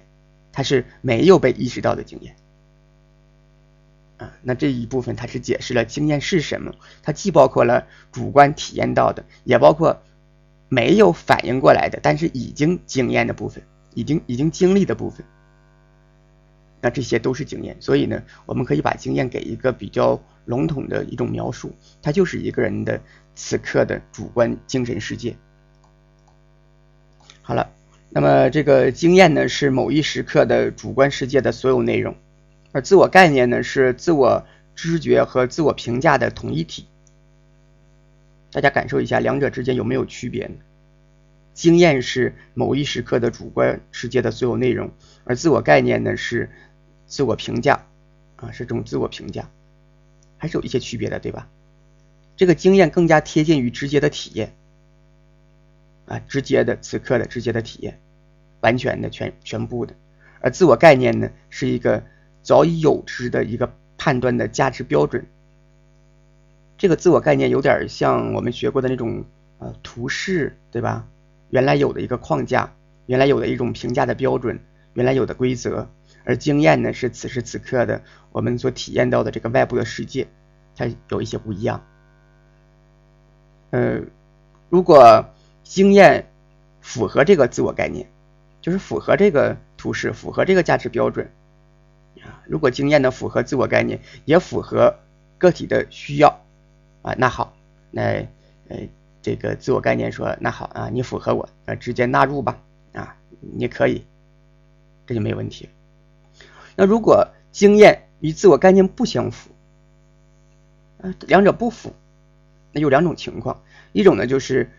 [0.53, 2.35] 它是没有被意识到的经验。
[4.17, 10.01] 啊，那这一部分它是解释了经验是什么，它既包括了主观体验到的，也包括
[10.69, 13.61] 没有反应过来的，但是已经经验的部分，
[13.93, 15.25] 已经已经经历的部分。
[16.81, 17.75] 那这些都是经验。
[17.81, 23.01] 所以呢，我们可以把经验给一个比较笼统的一种描述，它就是一个人的
[23.35, 25.35] 此刻的主观精神世界。
[27.49, 27.71] 好了，
[28.11, 32.15] 那么这个经验呢，是某一时刻的主观世界的所有内容，
[32.71, 36.85] 而自我概念呢，是自我知觉和自我评价的统一体。
[38.51, 40.57] 大家感受一下，两者之间有没有区别呢？
[41.55, 44.91] 经验是某一时刻的主观世界的所有内容，
[45.23, 46.51] 而自我概念呢是
[47.07, 47.83] 自我评价，
[48.35, 49.49] 啊，是这种自我评价，
[50.37, 51.47] 还是有一些区别的，对吧？
[52.37, 54.53] 这个经验更加贴近于直接的体验，
[56.09, 57.99] 啊，直接的此刻的直接的体验，
[58.61, 59.93] 完全的全全部的，
[60.41, 62.03] 而自我概念呢是一个
[62.41, 65.27] 早已有之的一个判断的价值标准。
[66.79, 69.23] 这个自我概念有点像我们学过的那种
[69.59, 71.05] 呃图示，对吧？
[71.51, 72.73] 原来有的一个框架，
[73.05, 74.59] 原来有的一种评价的标准，
[74.93, 75.87] 原来有的规则。
[76.25, 80.27] 而经验呢，是此时此刻的我们所体验到的这个外部的世界，
[80.75, 81.85] 它有一些不一样。
[83.71, 84.01] 呃，
[84.69, 85.25] 如果
[85.69, 86.25] 经验
[86.81, 88.07] 符合这个自我概念，
[88.59, 91.29] 就是符合这个图示，符合这个价值标准
[92.23, 92.41] 啊。
[92.47, 94.97] 如果经验呢符合自我概念，也符合
[95.37, 96.41] 个体的需要。
[97.03, 97.55] 啊，那好，
[97.91, 98.01] 那
[98.67, 98.89] 呃，
[99.21, 102.59] 这个自我概念说，那好啊，你符合我，呃，直接纳入吧，
[102.93, 104.03] 啊，你可以，
[105.05, 105.69] 这就没问题。
[106.75, 109.51] 那如果经验与自我概念不相符，
[110.99, 111.93] 啊，两者不符，
[112.71, 113.61] 那有两种情况，
[113.93, 114.71] 一种呢就是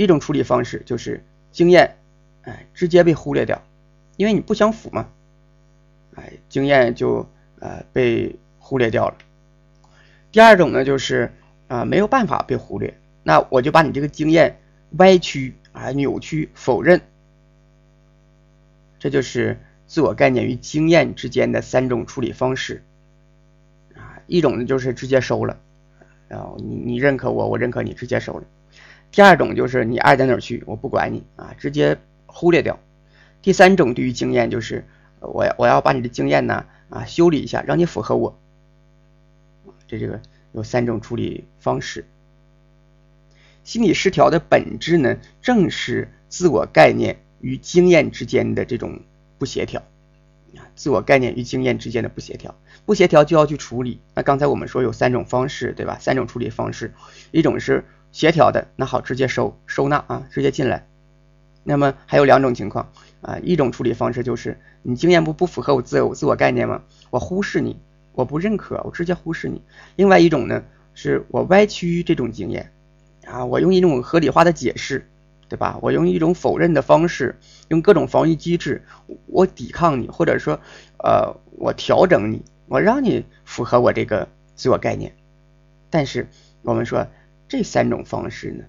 [0.00, 1.98] 一种处理方式就是经验，
[2.40, 3.60] 哎，直接被忽略掉，
[4.16, 5.10] 因为你不相符嘛，
[6.14, 9.18] 哎，经验就呃被忽略掉了。
[10.32, 11.30] 第二种呢，就是
[11.68, 14.56] 啊没有办法被忽略，那我就把你这个经验
[14.92, 17.02] 歪曲啊扭曲否认，
[18.98, 22.82] 这就是自我概念与经验之间的三种处理方式
[23.94, 24.16] 啊。
[24.26, 25.58] 一种呢就是直接收了，
[26.26, 28.44] 然后你你认可我，我认可你，直接收了。
[29.12, 32.78] 第二种就是你爱在哪儿去，我不管你啊，直接忽略掉。
[33.42, 34.84] 第三种对于经验就是
[35.20, 38.38] 我我要把你的经验呢啊修理一下，让你符合我。
[39.88, 40.20] 这这个
[40.52, 42.06] 有三种处理方式。
[43.64, 49.00] 心理失调的本质呢，正是自我概念与经验之间的这种
[49.38, 49.82] 不协调
[50.56, 52.54] 啊，自我概念与经验之间的不协调，
[52.86, 54.00] 不协调就要去处理。
[54.14, 55.98] 那刚才我们说有三种方式，对吧？
[56.00, 56.94] 三种处理方式，
[57.32, 60.86] 一种是协调的，那好，直接收收纳啊，直接进来。
[61.62, 66.82] 那么还有两种情况啊，一种处理方式就是你经验不不符合我自我自我概念吗？
[67.10, 67.78] 我忽视你。
[68.12, 69.62] 我不认可，我直接忽视你。
[69.96, 70.62] 另外一种呢，
[70.94, 72.72] 是我歪曲这种经验
[73.24, 75.08] 啊，我用一种合理化的解释，
[75.48, 75.78] 对吧？
[75.80, 78.82] 我用一种否认的方式，用各种防御机制，
[79.26, 80.58] 我抵抗你，或者说，
[80.98, 85.14] 呃，我调整你，我让你符合我这个自我概念。
[85.88, 86.28] 但是
[86.62, 87.06] 我们说
[87.50, 88.64] 这三种方式呢，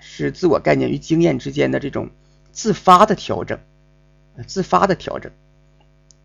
[0.00, 2.10] 是自我概念与经验之间的这种
[2.50, 3.60] 自发的调整，
[4.48, 5.30] 自发的调整。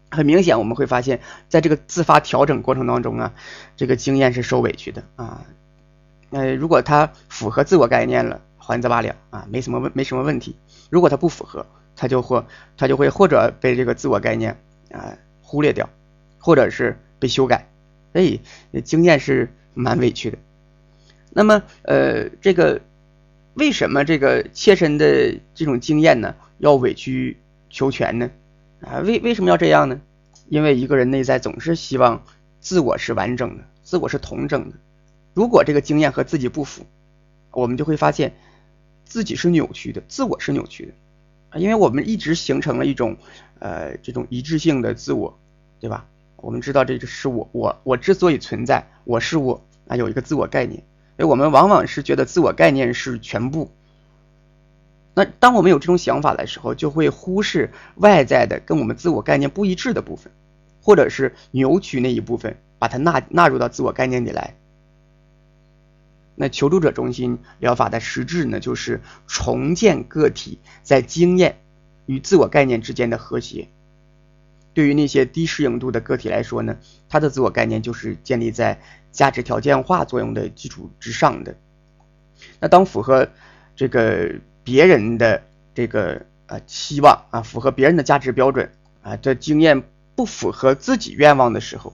[0.09, 3.33] 很明显，我们会发现，在这个自发调整过程当中啊，
[3.77, 5.45] 这个经验是受委屈的啊。
[6.31, 10.55] 呃，如果它符合自我概念了，还则罢了啊，没什么问，没什么问题。
[10.89, 12.43] 如果它不符合，它就会，
[12.77, 14.57] 它就会或者被这个自我概念
[14.91, 15.87] 啊忽略掉，
[16.39, 17.67] 或者是被修改。
[18.11, 18.41] 所以
[18.83, 20.37] 经验是蛮委屈的。
[21.37, 22.79] 那么，呃，这个
[23.55, 27.35] 为什么这个切身的这种经验呢，要委曲
[27.69, 28.31] 求全呢？
[28.79, 29.99] 啊，为为什么要这样呢？
[30.47, 32.23] 因为一个人内在总是希望
[32.61, 34.77] 自我是完整的，自我是同整的。
[35.33, 36.85] 如果这个经验和自己不符，
[37.51, 38.33] 我们就会发现
[39.03, 40.93] 自己是扭曲的，自我是扭曲的
[41.49, 41.59] 啊。
[41.59, 43.17] 因为我们一直形成了一种
[43.59, 45.37] 呃这种一致性的自我，
[45.81, 46.07] 对吧？
[46.37, 50.81] 我们知道这个是我，我我之所以存在，我是我啊，有一个自我概念。
[51.17, 53.71] 所以我们往往是觉得自我概念是全部。
[55.13, 60.33] 那当我们有这种想法的时候，就会忽视外在的跟我们自我概念不一致的部分，
[60.81, 64.55] 或者是扭曲那一部分，把它纳纳入到自我概念里来。
[66.35, 71.59] 那求助者中心疗法的实质呢，就是重建个体在经验
[72.07, 73.69] 与自我概念之间的和谐。
[74.75, 76.77] 对于那些低适应度的个体来说呢，
[77.09, 78.79] 他的自我概念就是建立在
[79.11, 81.55] 价值条件化作用的基础之上的。
[82.59, 83.27] 那当符合
[83.75, 84.35] 这个。
[84.65, 85.43] 别人的
[85.75, 88.71] 这个呃期望啊，符合别人的价值标准
[89.03, 89.83] 啊，这经验
[90.15, 91.93] 不符合自己愿望的时候，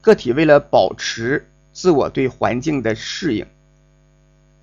[0.00, 3.46] 个体为了保持自我对环境的适应，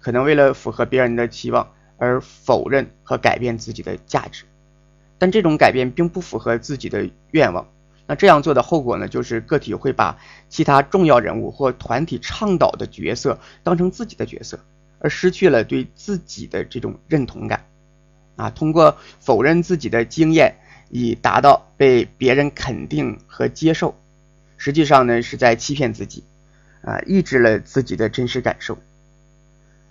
[0.02, 4.44] 可能为了符合别人的期望而否认和改变自己的价值。
[5.22, 7.68] 但这种改变并不符合自己的愿望。
[8.08, 10.18] 那这样做的后果呢，就是个体会把
[10.50, 14.60] 其他重要人物或团体倡导的角色当成自己的角色，
[14.98, 17.66] 而失去了对自己的这种认同感。
[18.36, 20.56] 啊，通过否认自己的经验，
[20.90, 23.94] 以达到被别人肯定和接受，
[24.58, 26.24] 实际上呢是在欺骗自己，
[26.82, 28.76] 啊，抑制了自己的真实感受。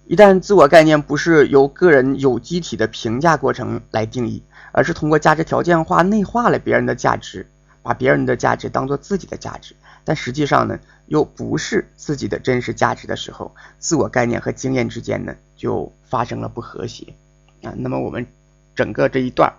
[0.08, 4.42] 一旦自我概念不是由个人有机体的评价过程来定义，
[4.72, 7.46] 而是通过价值条件化内化了别人的价值，
[7.82, 17.14] 把别人的价值当做自己的价值，但实际上呢又不是自己的真实价值的时候，自我概念和经验之间呢就发生了不和谐
[17.62, 17.74] 啊。
[17.76, 18.26] 那么我们
[18.74, 19.52] 整个这一段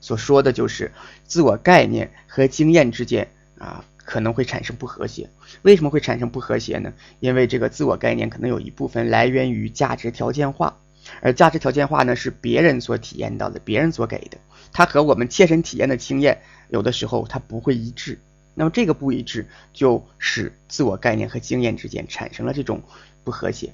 [0.00, 0.92] 所说的就是
[1.26, 3.84] 自我概念和经验之间啊。
[4.10, 5.28] 可能会产生不和谐，
[5.60, 6.94] 为什么会产生不和谐呢？
[7.20, 10.78] 因为这个自我概念可能有一部分来源于价值条件化，
[11.20, 14.38] 而价值条件化呢是别人所体验到的，别人所给的，
[14.72, 18.18] 它和我们切身体验的经验有的时候它不会一致。
[18.54, 22.82] 那么这个不一致就使自我概念和经验之间产生了这种
[23.22, 23.72] 不和谐。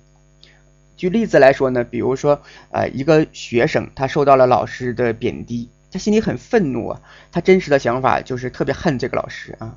[0.97, 7.01] 举例子来说呢，比如说呃一个学生他受到了老师的贬低，他心里很愤怒啊，
[7.32, 9.76] 他真实的想法就是特别恨这个老师啊。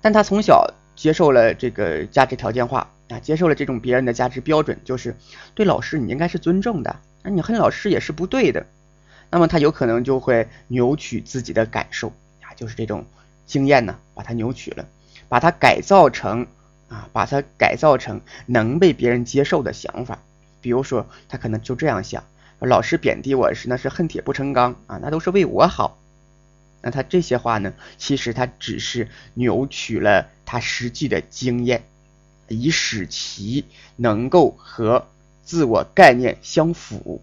[0.00, 5.16] 但他从小接受了这个价值条件化啊，接受了这种别人的价值标准，就是
[5.54, 8.64] 对老师你应该是尊重的，那你恨老师也是不对的。
[9.34, 13.04] 那么他有可能就会扭曲自己的感受啊，就是这种
[13.46, 14.86] 经验呢，把它扭曲了，
[15.28, 16.46] 把它改造成
[16.88, 20.20] 啊，把它改造成能被别人接受的想法。
[20.60, 22.22] 比如说，他可能就这样想：
[22.60, 25.98] 老师贬低我是那是恨铁不成钢啊，那都是为我好。
[26.80, 31.82] 那他这些话呢，其实他只是扭曲了他实际的经验，
[32.46, 33.64] 以使其
[33.96, 35.08] 能够和
[35.42, 37.20] 自我概念相符。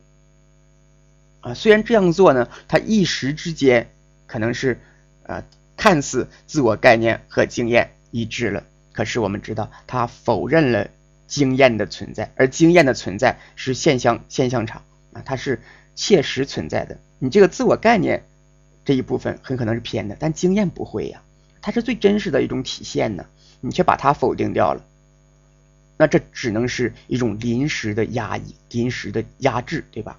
[1.41, 3.89] 啊，虽然这样做呢，他一时之间
[4.25, 4.79] 可能是
[5.27, 5.43] 啊，
[5.75, 8.63] 看似自我概念和经验一致了，
[8.93, 10.89] 可是我们知道，他否认了
[11.27, 14.83] 经验的存在，而经验的存在是现象现象场
[15.13, 15.61] 啊，它是
[15.95, 16.97] 切实存在的。
[17.19, 18.23] 你这个自我概念。
[18.83, 21.21] 这一部分很可能是偏的，但经验不会呀，
[21.61, 23.27] 它是最真实的一种体现呢，
[23.59, 24.83] 你却把它否定掉了，
[25.97, 30.17] 那这只能是一种临时的压抑、临时的压制，对吧？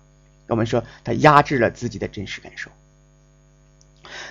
[0.52, 2.70] 我们说他压制了自己的真实感受。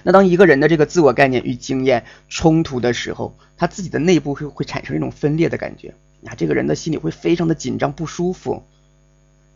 [0.03, 5.93] 那当一个人的这个自我概念与经验冲突的时候，他自己的内部会会产生一种分裂的感觉，
[6.25, 8.63] 啊，这个人的心里会非常的紧张不舒服。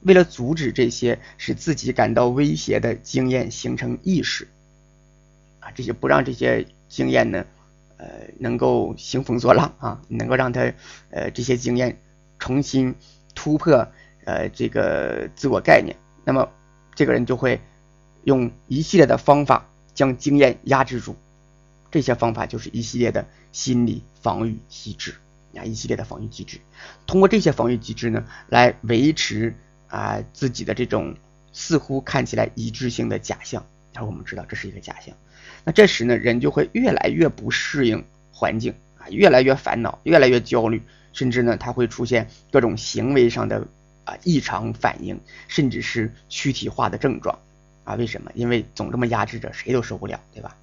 [0.02, 4.48] 为了阻止这些使自己感到威胁的经验形成意识。
[5.60, 7.44] 啊，这些不让这些经验呢，
[7.98, 8.08] 呃，
[8.38, 10.72] 能够兴风作浪啊，能够让他
[11.10, 11.98] 呃这些经验
[12.38, 12.94] 重新
[13.34, 13.88] 突破
[14.26, 15.96] 呃这个自我概念，
[16.26, 16.50] 那么
[16.96, 17.62] 这个人就会
[18.24, 21.16] 用一系列的方法将经验压制住，
[21.92, 25.16] 这些方法就是一系列的心理防御机制
[25.56, 26.60] 啊，一系列的防御机制，
[27.06, 29.56] 通过这些防御机制呢，来维持
[29.88, 31.16] 啊自己的这种
[31.54, 35.16] 似乎看起来一致性的假象，而我们知道这是一个假象。
[35.64, 40.82] 那这时呢，人就会越来越不适应环境啊，越来越烦恼，越来越焦虑，
[41.14, 43.68] 甚至呢，他会出现各种行为上的
[44.06, 47.38] 啊异常反应，甚至是躯体化的症状
[47.84, 47.96] 啊。
[47.96, 48.32] 为什么？
[48.34, 50.56] 因为总这么压制着，谁都受不了，对吧？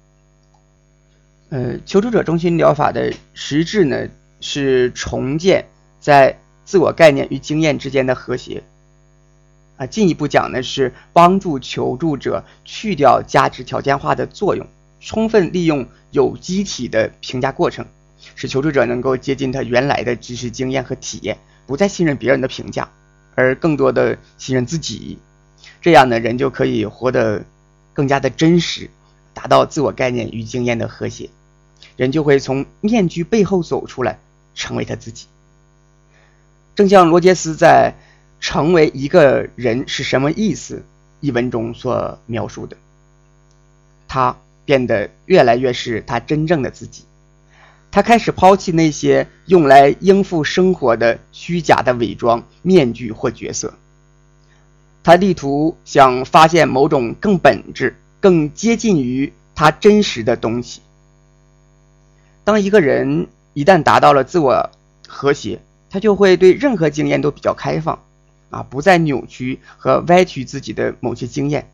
[1.49, 4.07] 呃，求助者中心疗法的实质呢，
[4.41, 5.65] 是重建
[5.99, 8.63] 在自我概念与经验之间的和谐。
[9.77, 14.65] 啊，进一步讲呢，是帮助求助者去掉价值条件化的作用，
[14.99, 17.85] 充分利用有机体的评价过程，
[18.35, 22.89] 使求助者能够接近他原来的知识经验和体验，不再信任别人的评价，
[23.35, 25.19] 而更多的信任自己。
[25.81, 27.43] 这样呢，人就可以活得
[27.93, 28.89] 更加的真实，
[29.33, 31.29] 达到自我概念与经验的和谐，
[31.97, 34.19] 人就会从面具背后走出来，
[34.55, 35.27] 成为他自己。
[36.75, 37.95] 正像罗杰斯在。
[38.45, 40.83] 成为一个人是什么意思？
[41.21, 42.75] 一文中所描述的，
[44.05, 47.05] 他变得越来越是他真正的自己。
[47.93, 53.71] 他开始抛弃那些用来应付生活的虚假的伪装、面具或角色。
[55.03, 60.81] 他力图想发现某种更本质、更接近于他真实的东西。
[62.43, 64.71] 当一个人一旦达到了自我
[65.07, 67.99] 和谐，他就会对任何经验都比较开放。
[68.49, 71.71] 啊，不再扭曲和歪曲自己的某些经验，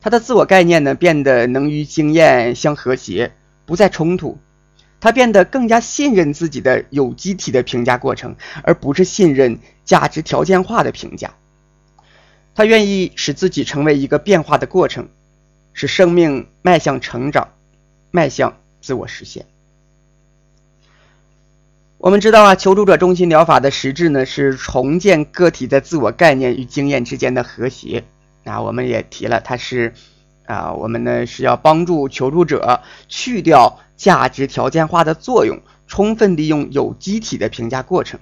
[0.00, 3.32] 他的自我概念呢变得能与经验相和谐，
[3.66, 4.38] 不再冲突。
[5.00, 11.34] 他变得更加信任自己的有机体的评价过程，而不是信任价值条件化的评价。
[12.54, 15.08] 他愿意使自己成为一个变化的过程，
[15.72, 17.48] 使生命迈向成长，
[18.10, 19.46] 迈向自我实现。
[21.98, 28.04] 我们知道啊，求助者中心疗法的实质呢是重建个体在自我概念与经验之间的和谐。
[28.44, 29.92] 啊，我们也提了，它是
[30.46, 38.18] 啊，我们呢是要帮助求助者去掉价值条件化的作用，充分利用有机体的评价过程。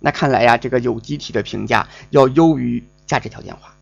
[0.00, 3.74] 那看来呀，这个有机体的评价要优于价值条件化。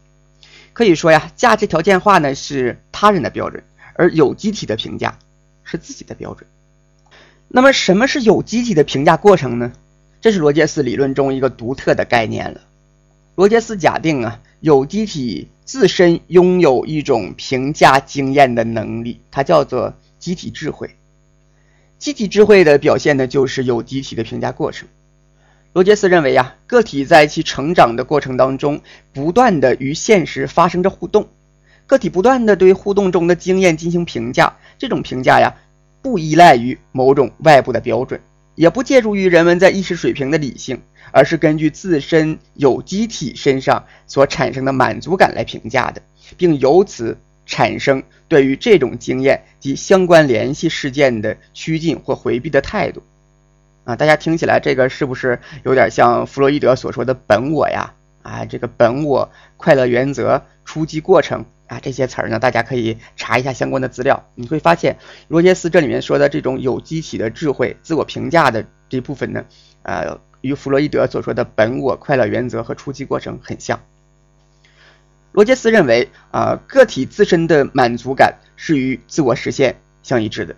[0.75, 3.63] 可以说呀，价值条件化呢是他人的标准，
[3.95, 5.19] 而有机体的评价
[5.65, 6.47] 是自己的标准。
[7.49, 9.73] 那么，什么是有机体的评价过程呢？
[10.21, 12.61] 这是罗杰斯理论中一个独特的概念了。
[13.37, 20.97] 罗杰斯假定啊，有机体自身拥有一种评价经验的能力，它叫做机体智慧。
[21.99, 24.89] 机体智慧的表现呢，就是有机体的评价过程。
[25.73, 28.81] 罗杰斯认为呀，个体在其成长的过程当中，
[29.13, 31.29] 不断的与现实发生着互动，
[31.87, 35.55] 个体不断的对互动中的经验进行评价，这种评价呀。
[36.03, 38.21] 不依赖于某种外部的标准，
[38.55, 40.81] 也不借助于人们在意识水平的理性，
[41.11, 46.01] 而是根据自身有机体身上所产生的满足感来评价的，
[46.37, 53.03] 并由此产生对于这种经验及相关联系事件的趋近或回避的态度。
[53.85, 57.95] 啊，大家听起来这个是不是有点像弗洛伊德所说的本我呀？
[58.23, 61.45] 啊，这个本我、快乐原则、初级过程。
[61.69, 64.25] 啊，这些词儿呢，大家可以查一下相关的资料。
[64.37, 69.45] 你会发现，罗杰斯这里面说的这种有机体的智慧、自我评价的这部分呢，
[69.83, 73.81] 呃，与弗洛伊德所说的本我、快乐原则和初级过程很像。
[75.37, 80.57] 罗杰斯认为，啊，个体自身的满足感是与自我实现相一致的，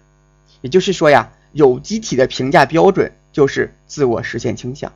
[0.61, 4.93] 也就是说呀，有机体的评价标准就是自我实现倾向。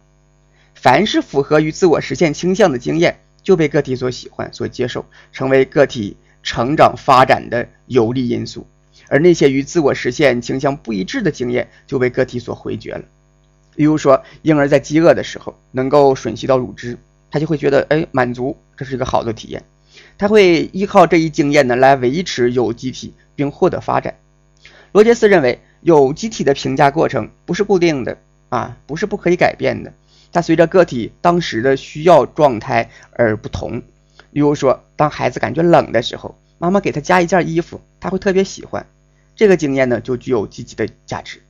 [0.76, 3.18] 凡是符合于自我实现倾向的经验。
[3.43, 8.68] 就被个体所喜欢、所接受，成为个体成长发展的有利因素；
[9.09, 13.03] 而那些与自我实现倾向不一致的经验，就被个体所回绝了。
[13.74, 16.97] 比如说，婴儿在饥饿的时候能够吮吸到乳汁，
[17.33, 19.64] 他就会觉得，哎，满足，这是一个好的体验。
[20.18, 24.14] 他会依靠这一经验呢来维持有机体并获得发展。
[24.93, 28.18] 罗杰斯认为，有机体的评价过程不是固定的
[28.51, 29.93] 啊，不是不可以改变的。
[30.30, 33.83] 它随着个体当时的需要状态而不同。
[34.30, 38.87] 例如说，当孩子感觉冷的时候，妈妈给他加一件衣服，他会特别喜欢。
[39.35, 41.43] 这个经验呢，就具有积极的价值。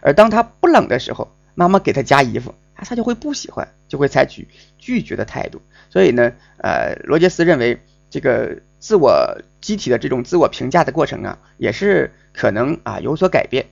[0.00, 2.54] 而当他不冷的时候，妈妈给他加衣服，
[2.84, 4.46] 他就会不喜欢，就会采取
[4.78, 5.60] 拒绝的态度。
[5.90, 7.80] 所以呢，呃，罗杰斯认为，
[8.10, 13.66] 这个自我机体的这种自我评价的过程啊，也是可能啊有所改变。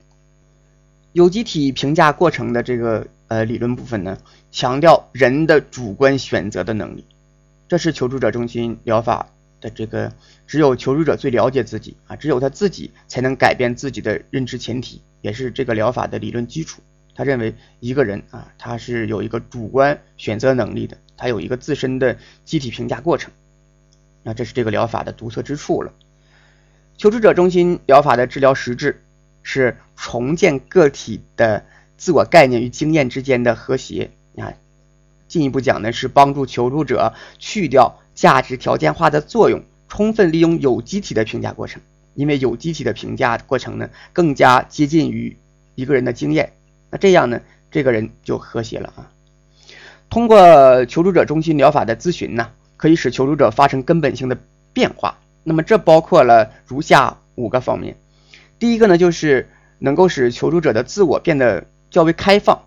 [1.12, 3.06] 有机体评价过程的这个。
[3.28, 4.18] 呃，理论部分呢，
[4.50, 7.06] 强调人的主观选择的能力，
[7.66, 9.26] 这是求助者中心疗法
[9.58, 10.12] 的这个，
[10.46, 16.82] 只有求助者最了解自己啊，只有他自己才能改变自己的认知前提，也是这个疗法的理论基础。
[17.14, 23.32] 他认为一个人啊，他是有一个主观选择能力的，他有一个自身的机体评价过程，
[24.22, 25.92] 那这是这个疗法的独特之处了。
[26.96, 29.02] 求助者中心疗法的治疗实质
[29.42, 31.64] 是重建个体的。
[31.98, 34.54] 自我概念与经验之间的和谐啊，
[35.28, 41.80] 进一步讲呢是帮助求助者去掉价值条件化的作用，充分利用有机体的评价过程。
[42.16, 45.36] 因为有机体的评价过程呢更加接近于
[45.76, 46.54] 一个人的经验，
[46.92, 47.40] 那这样呢
[47.72, 49.10] 这个人就和谐了啊。
[50.08, 54.38] 通过求助者中心疗法的咨询呢，可以使求助者发生根本性的
[54.72, 55.18] 变化。
[55.42, 57.96] 那么这包括了如下五个方面。
[58.60, 61.64] 第一个呢就是能够使求助者的自我变得。
[61.92, 62.58] 较为开放，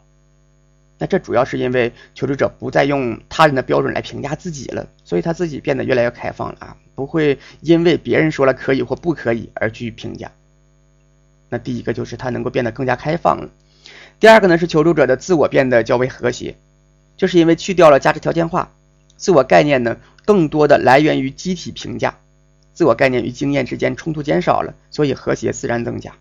[1.00, 10.32] 那这主要是因为求助者不再用他人的标准来评价自己了，所以他自己变得越来越开放了啊，不会因为别人说了可以或不可以而去评价。
[11.50, 13.50] 那第一个就是他能够变得更加开放了。
[14.20, 16.56] 第二个呢是求助者的自我变得较为和谐，
[17.18, 18.72] 就是因为去掉了价值条件化，
[19.18, 22.18] 自我概念呢更多的来源于机体评价，
[22.74, 26.12] 自我概念与经验之间冲突减少了，所以和谐自然增加。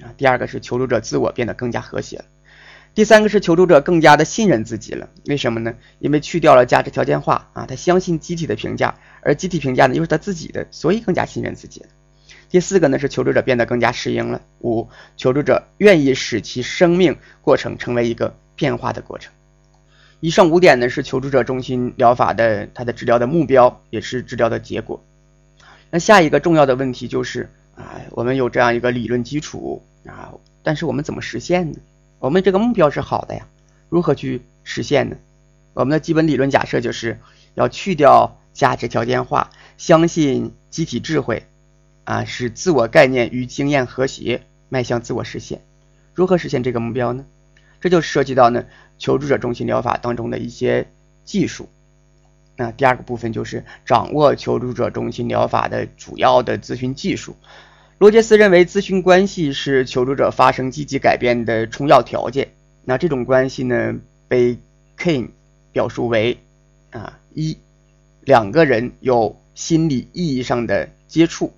[0.00, 2.24] 啊，第二个是求助者自我变得更加和谐了。
[2.94, 5.74] 第三个是求助者更加的信任自己了，为什么呢？
[6.00, 11.84] 因为去掉了价值条件化啊，他相信机体的评价，而机体评价呢又是他自己的，所以更加信任自己。
[12.50, 14.40] 第四个呢是求助者变得更加适应了。
[14.60, 19.32] 五，求助者愿意使其生命过程成为一个变化的过程。
[20.20, 25.02] 以上五点呢是求助者中心疗法的它的治疗的目标，也是治疗的结果。
[25.90, 30.32] 那下一个重要的问题就是啊，我们有这样一个理论基础啊，
[30.62, 31.78] 但是我们怎么实现呢？
[32.18, 33.46] 我们这个目标是好的呀，
[33.88, 35.16] 如何去实现呢？
[35.74, 37.20] 我们的基本理论假设就是
[37.54, 41.44] 要去掉价值条件化，相信集体智慧，
[42.08, 44.40] 啊，使自我概念与经验和谐，
[44.70, 45.60] 迈向自我实现。
[46.14, 47.26] 如何实现这个目标呢？
[47.82, 48.64] 这就涉及到呢
[48.98, 50.88] 求助者中心疗法当中的一些
[51.26, 51.68] 技术。
[52.56, 57.36] 那第二个部分就是掌握求助者中心疗法的主要的咨询技术。
[57.98, 62.48] 罗杰斯认为，咨询关系是求助者发生积极改变的重要条件。
[62.86, 63.94] 那这种关系呢，
[64.28, 64.56] 被
[64.98, 65.28] Kane
[65.72, 66.38] 表述为
[66.88, 67.58] 啊一
[68.22, 71.52] 两个人有心理意义上的接触。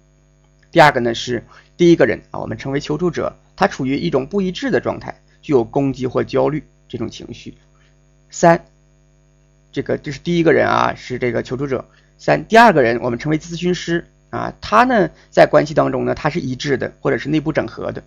[0.71, 1.45] 第二个呢是
[1.77, 7.55] 第一个人啊，我们称为求助者，他处于一种不一致的状态，具有攻击或焦虑这种情绪。
[8.31, 8.65] 三。
[9.73, 11.85] 这个这是第一个人啊，是这个求助者。
[12.19, 18.03] 三，第二个人我们称为咨询师啊，他呢在关系当中呢，他是一致的，或者是内部整合的。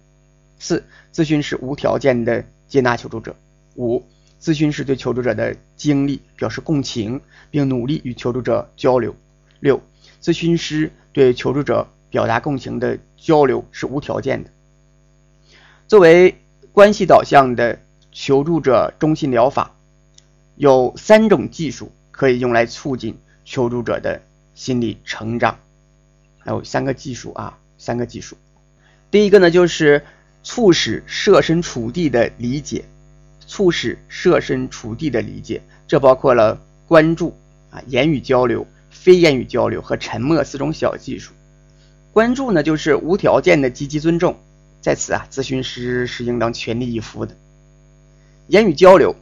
[0.59, 0.84] 四，
[1.14, 3.34] 咨询师无条件的接纳求助者。
[3.76, 4.03] 五，
[4.41, 9.16] 咨询师对求助者的经历表示共情，并努力与求助者交流。
[9.61, 9.82] 六，
[10.22, 14.51] 咨询师对求助者表达共情的交流是无条件的。
[15.88, 16.36] 作为
[16.72, 17.80] 关系导向的
[18.11, 19.72] 求助者中心疗法。
[20.55, 24.22] 有三种技术可以用来促进求助者的
[24.53, 25.57] 心理成长，
[26.38, 28.38] 还有三个技术啊，三个技术。
[29.09, 30.05] 第一个呢，就是
[30.43, 32.86] 促使设身处地的理解，
[33.47, 37.36] 促使设身处地的理解，这包括了关注
[37.72, 41.34] 啊、言语交流、非言语交流和沉默四种小技术。
[42.14, 44.38] 关注呢，就是无条件的积极尊重，
[44.80, 47.36] 在此啊，咨询师是应当全力以赴的。
[48.47, 49.16] 言语交流。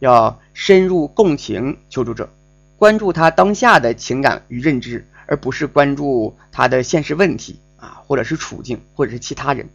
[0.00, 2.28] 要深入共情求助者，
[2.76, 9.70] 关注他当下的情感与认知，而不是关注他的现实问题啊，或者是处境，或者是其他人。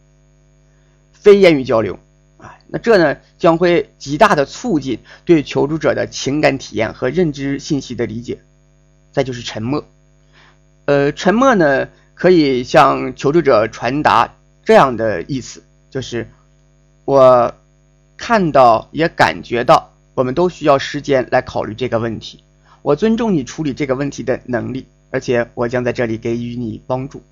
[1.12, 1.98] 非言语交流
[2.36, 8.38] 啊，那这呢将会极大的促进对求助者的情感体验和认知信息的理解。
[9.10, 9.84] 再就是沉默，
[10.84, 11.88] 呃，沉默呢
[12.20, 16.28] 可以向求助者传达这样的意思，就是
[17.06, 17.54] 我
[18.18, 19.90] 看到也感觉到。
[20.12, 22.44] 我们都需要时间来考虑这个问题。
[22.82, 27.22] 我尊重你处理这个问题的能力，而且我将在这里给予你帮助。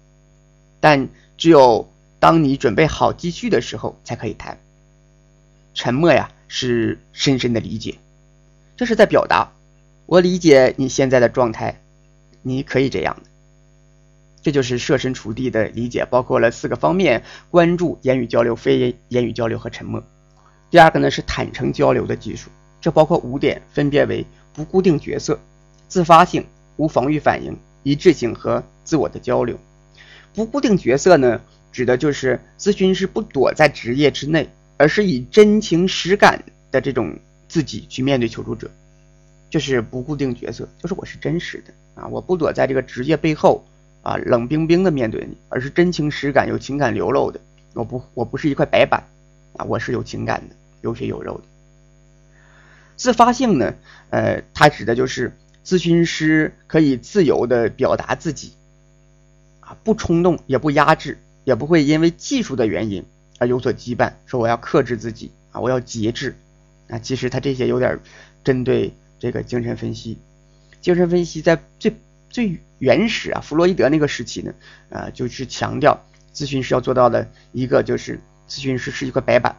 [0.81, 1.87] 但只有
[2.19, 4.59] 当你准备好继续的时候，才可以谈。
[5.75, 7.99] 沉默呀，是深深的理解，
[8.75, 9.53] 这是在表达
[10.07, 11.79] 我理解你现在的状态，
[12.41, 13.19] 你可以这样。
[14.43, 20.03] 这就是设身处地的理解，包括了四个方面：关注、言语交流、非言语交流和沉默。
[20.71, 22.51] 第二个呢是坦诚交流的技术。
[22.81, 24.25] 这包括五点，分别为
[24.55, 25.39] 不固定角色、
[25.89, 29.59] 自发性、无防御反应、一致性和自我的交流。
[30.33, 31.41] 不固定角色呢，
[31.73, 37.19] 指的就是咨询师不躲在职业之内，而是以真情实感的这种
[37.49, 38.71] 自己去面对求助者。
[39.51, 43.65] 这是不固定角色，就是我是真实的啊，我不躲在这个职业背后
[44.03, 47.41] 啊，冷冰冰的面对你，而是真情实感、有情感流露的。
[47.75, 49.05] 我不，我不是一块白板
[49.57, 51.45] 啊，我是有情感的，有血有肉的。
[52.97, 53.75] 自发性呢，
[54.11, 58.53] 呃，它指的就是咨询师可以自由的表达自己，
[59.61, 63.05] 啊，不冲动，也不压制，也不会因为技术的原因
[63.39, 66.35] 而有所羁绊，说我要克制自己啊，我要节制，
[66.89, 68.01] 啊，其实他这些有点
[68.43, 70.19] 针对这个精神分析，
[70.81, 71.95] 精神分析在最
[72.31, 74.55] 最原始啊，弗洛伊德那个时期呢，
[74.91, 76.05] 啊，就是强调
[76.35, 79.57] 咨询师要做到的一个就是咨询师是一块白板，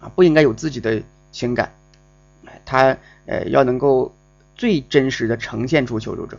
[0.00, 1.02] 啊，不应该有自己的
[1.32, 1.72] 情感。
[2.64, 2.96] 他
[3.26, 4.14] 呃要能够
[4.54, 6.38] 最真实的呈现出求助者，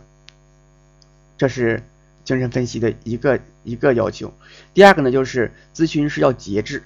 [1.36, 1.82] 这是
[2.24, 4.32] 精神分析的一个一个要求。
[4.72, 6.82] 第二个呢，就是咨询师要节制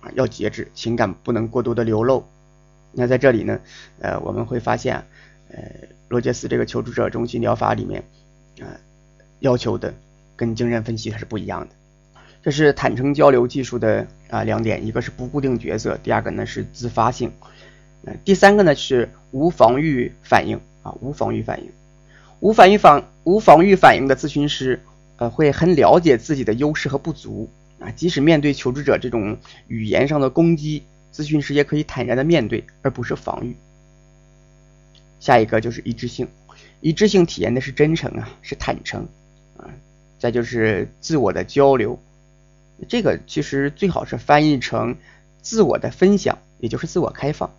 [0.00, 2.24] 啊，要节制，情感不能过多的流露。
[2.92, 3.58] 那在这里呢，
[4.00, 5.04] 呃，我们会发现，
[5.50, 5.58] 呃，
[6.08, 8.04] 罗杰斯这个求助者中心疗法里面
[8.62, 8.68] 啊
[9.40, 9.94] 要求的
[10.36, 11.74] 跟精神分析它是不一样的。
[12.42, 17.32] 这是坦诚交流技术的啊两点，一个是不固定角色，第二个呢是自发性。
[18.24, 21.70] 第三个呢是无防御反应啊，无防御反应，
[22.40, 24.80] 无反应反无防御反应的咨询师，
[25.18, 27.50] 呃，会很了解自己的优势和不足
[27.80, 29.36] 啊，即使面对求职者这种
[29.66, 33.56] 语言上的攻击，咨询师也可以坦然的面对，而不是防御。
[35.20, 36.28] 下一个就是一致性，
[36.80, 39.08] 一致性体验的是真诚啊，是坦诚
[39.56, 39.70] 啊，
[40.18, 41.98] 再就是自我的交流，
[42.88, 44.96] 这个其实最好是翻译成
[45.42, 47.50] 自我的分享，也就是自我开放。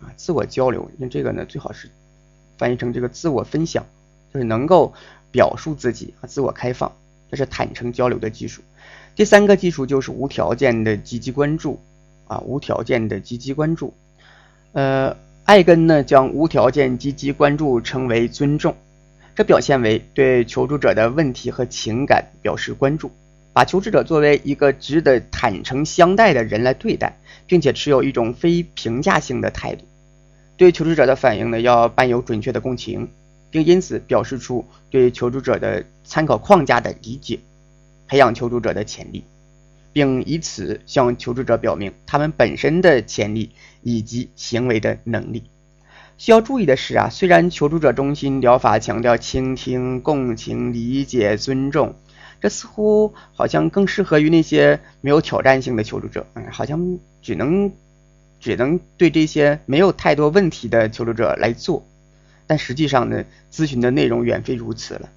[0.00, 1.88] 啊，自我交流，那这个呢，最好是
[2.58, 3.86] 翻译成这个自我分享，
[4.32, 4.92] 就是能够
[5.30, 6.92] 表述自己啊，自我开放，
[7.30, 8.62] 这是坦诚交流的技术。
[9.14, 11.80] 第三个技术就是无条件的积极关注
[12.26, 13.94] 啊，无条件的积极关注。
[14.72, 18.74] 呃，艾根呢将无条件积极关注称为尊重，
[19.34, 23.10] 这表现为对求助者的问题和情感表示关注
[23.52, 29.84] 把求职者作为一个值得坦诚相待的人来对待，并且持有一种非评价性的态度。
[30.56, 33.10] 对求职者的反应呢，要伴有准确的共情，
[33.50, 37.38] 并因此表示出对求助者的参考框架的理解，
[38.08, 39.24] 培养求助者的潜力，
[39.94, 45.44] 并以此向求助者表明他们本身的潜力以及行为的能力。
[46.18, 51.94] 需要注意的是啊，虽然求助者中心疗法强调倾听、共情、理解、尊重，
[52.42, 57.72] 这似乎好像更适合于那些没有挑战性的求助者，嗯，好像只能。
[58.40, 61.82] 只能对这些没有太多问题的求助者来做，
[62.46, 65.08] 但实际上呢，咨询的内容远非如此了，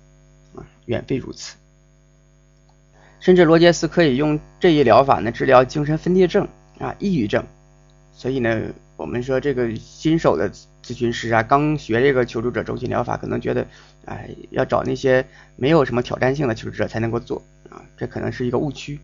[0.55, 1.57] 啊，远非如此。
[3.19, 6.47] 甚至罗杰斯可以用这一疗法呢治疗精神分裂症
[6.79, 7.43] 啊、抑郁症。
[8.13, 8.61] 所以呢，
[8.95, 10.49] 我们说这个新手的
[10.83, 13.67] 咨询师啊，刚学这个求助者中心疗法，可能觉得，
[14.05, 18.99] 哎，要找那些没有什么挑战性的求助者才能够做啊，这可能是一个误区。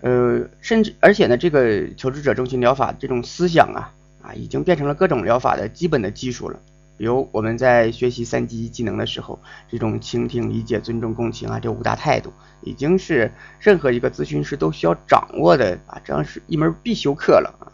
[0.00, 6.60] 呃，甚至而且呢，这个求职者中心疗法这种思想啊啊，已经变成了各种疗法的基本的技术了。
[6.98, 9.38] 比如我们在学习三级技能的时候，
[9.70, 17.72] 这种倾听、理解、尊重、共情啊，这五大态度，已经是任何一个咨询师都需要掌握的啊，这样是一门必修课了啊。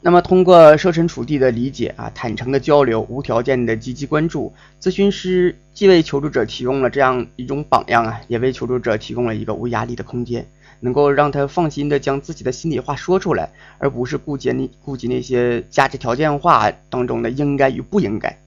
[0.00, 10.46] 那么通过设身处地的理解啊，坦诚的交流，无条件的积极关注，咨询师既为求助者提供了这样一种榜样啊，也为求助者提供了一个无压力的空间。
[10.82, 18.38] 能够让他放心的将自己的心里话说出来，而不是顾及那顾及那些价值条件化当中的应该与不应该。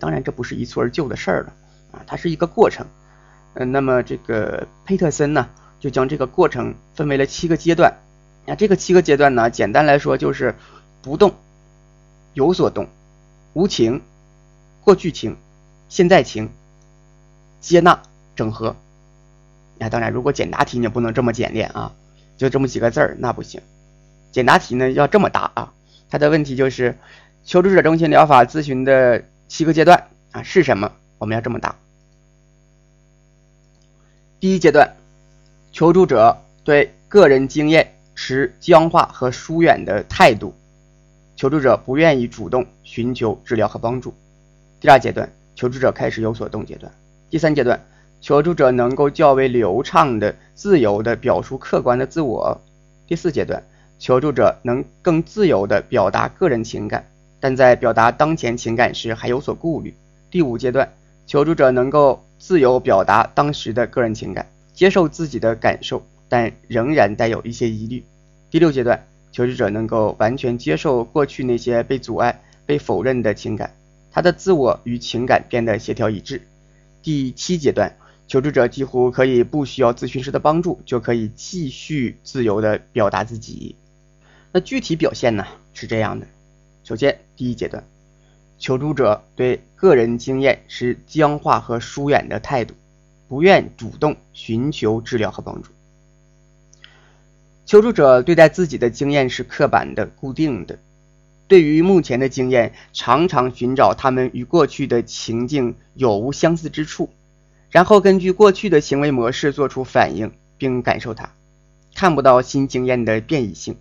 [0.00, 1.52] 当然，这不是一蹴而就的事儿了
[1.92, 2.86] 啊，它是一个过程。
[3.54, 7.94] 嗯，那么这个佩特森呢，就将这个过程分为了七个阶段。
[8.46, 10.54] 那这个七个阶段呢，简单来说就是
[11.00, 11.32] 不动、
[12.32, 12.88] 有所动、
[13.52, 14.02] 无情、
[14.82, 15.36] 过去情、
[15.88, 16.50] 现在情、
[17.60, 18.02] 接纳、
[18.34, 18.74] 整合。
[19.78, 21.92] 那当然，如果简答题你不能这么简练啊，
[22.36, 23.60] 就这么几个字儿，那不行。
[24.32, 25.72] 简答题呢要这么答啊。
[26.10, 26.96] 它的问题就是，
[27.44, 30.92] 求助者中心疗法咨询的七个阶段啊是什么？
[31.18, 31.76] 我们要这么答。
[34.40, 34.94] 第一阶段，
[35.72, 40.54] 求助者对个人经验持僵化和疏远的态度，
[41.36, 44.14] 求助者不愿意主动寻求治疗和帮助。
[44.80, 46.92] 第二阶段，求助者开始有所动阶段。
[47.30, 47.80] 第三阶段。
[48.20, 52.58] 求助者能够较为流畅的、自由的表述客观的自我。
[53.06, 53.62] 第四阶段，
[53.98, 57.06] 求助者能更自由的表达个人情感，
[57.44, 59.94] 但在表达当前情感时还有所顾虑。
[60.30, 60.90] 第五阶段，
[61.26, 68.02] 求助者能够自由表达当时的个人情感，接受自己的感受，但仍然带有一些疑虑。
[68.50, 73.74] 第六阶段，求助者能够完全接受过去那些被阻碍、被否认的情感，
[74.10, 76.40] 他的自我与情感变得协调一致。
[77.02, 77.94] 第七阶段。
[78.26, 83.76] 求助者几乎可以不需要咨询师的帮助，就可以继续自由的表达自己。
[84.50, 86.26] 那具体表现呢是这样的：
[86.84, 87.82] 首先，第一阶段，
[88.58, 92.74] 求助者对个人经验持僵化和疏远的态度，
[93.26, 95.70] 不愿主动寻求治疗和帮助。
[97.64, 100.78] 求助者对待自己的经验是刻板的、固定的，
[101.48, 107.08] 对于目前的经验，常常寻找他们与过去的情境有无相似之处。
[107.70, 111.30] 然后根据过去的行为模式做出反应并感受它，
[111.94, 113.76] 看不到新经验的变异性，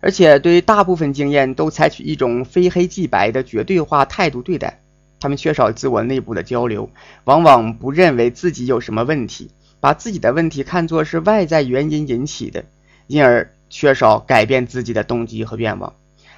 [0.00, 4.80] 而且对大部分经验都采取一种非黑即白的绝对化态度对待。
[5.20, 6.90] 他们缺少自我内部的交流，
[7.24, 12.64] 往往不认为自己有什么问题，把自己的问题看作是外在原因引起的，
[13.08, 15.92] 因而缺少改变自己的动机和愿望。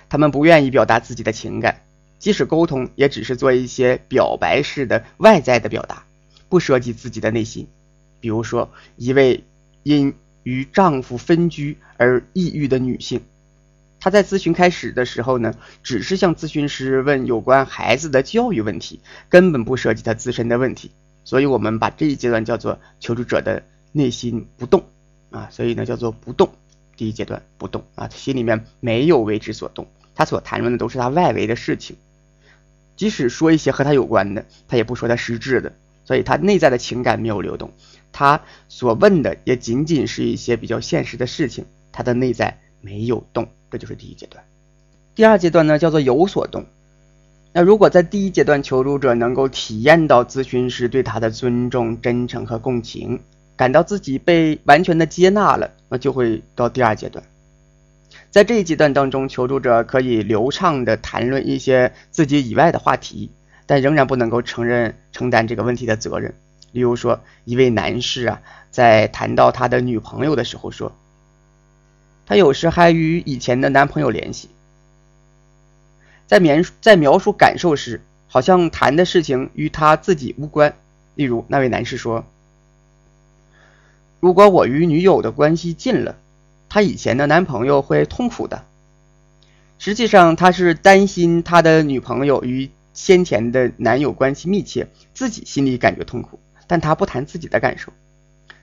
[0.08, 1.82] 他们不愿意表达自己的情感，
[2.18, 6.04] 即使沟通，也只是做一些表白式的外在的表达。
[6.48, 7.68] 不涉及自己的内心，
[8.18, 9.44] 比如说一位
[9.84, 13.20] 因与丈夫分居而抑郁的女性，
[14.01, 20.90] 他在咨询开始的时候呢，只是向咨询师问有关孩子的教育问题，根本不涉及他自身的问题，
[21.24, 24.84] 所以我们把这一阶段叫做求助者的内心不动。
[25.30, 26.51] 啊，所以呢叫做不动，
[26.96, 27.84] 第一阶段不动。
[27.94, 29.86] 啊，心里面没有为之所动，
[30.16, 31.96] 他所谈论的都是他外围的事情，
[32.96, 35.72] 即使说一些和他有关的，他也不说他实质的。
[36.07, 37.70] 所以他内在的情感没有流动，
[38.11, 44.42] 他所问的也仅仅是一些比较现实的事情，他的内在没有动，这就是第一阶段。
[45.14, 46.64] 第二阶段呢，叫做有所动。
[47.52, 53.20] 那如果在第一阶段求助者能够体验到咨询师对他的尊重、真诚和共情，
[53.56, 57.24] 感到自己被完全的接纳了，那就会到第二阶段。
[58.30, 63.30] 在这一阶段当中，求助者可以流畅的谈论一些自己以外的话题。
[63.66, 66.34] 但仍然不能够承认承担这个问题的责任，
[66.72, 70.92] 例如说，一位男士啊，在谈到他的女朋友的时候说，
[72.30, 74.50] 他有时还与以前的男朋友联系。
[76.28, 80.72] 在描在描述感受时，好像谈的事情与他自己无关。
[81.16, 82.24] 例如，那位男士说
[84.20, 86.14] ：“如果我与女友的关系近了，
[86.68, 88.62] 他以前的男朋友会痛苦的。”
[89.80, 97.92] 实际上，他是担心他的女朋友与先前的男友关系密切，自己心里感觉痛苦，但他不谈自己的感受。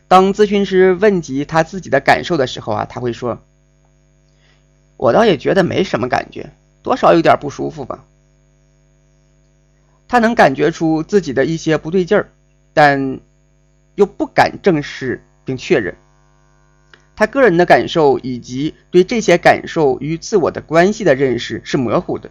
[0.07, 3.41] 当咨询师问及他自己的感受的时候啊，他会说
[4.98, 6.52] ：“我倒也觉得没什么感觉。”
[6.84, 8.06] 多少有点不舒服吧？
[10.08, 12.30] 他能感觉出自己的一些不对劲儿，
[12.74, 13.20] 但
[13.95, 15.95] 又不敢正视并确认。
[17.18, 22.30] 他个人的感受以及对这些感受与自我的关系的认识是模糊的，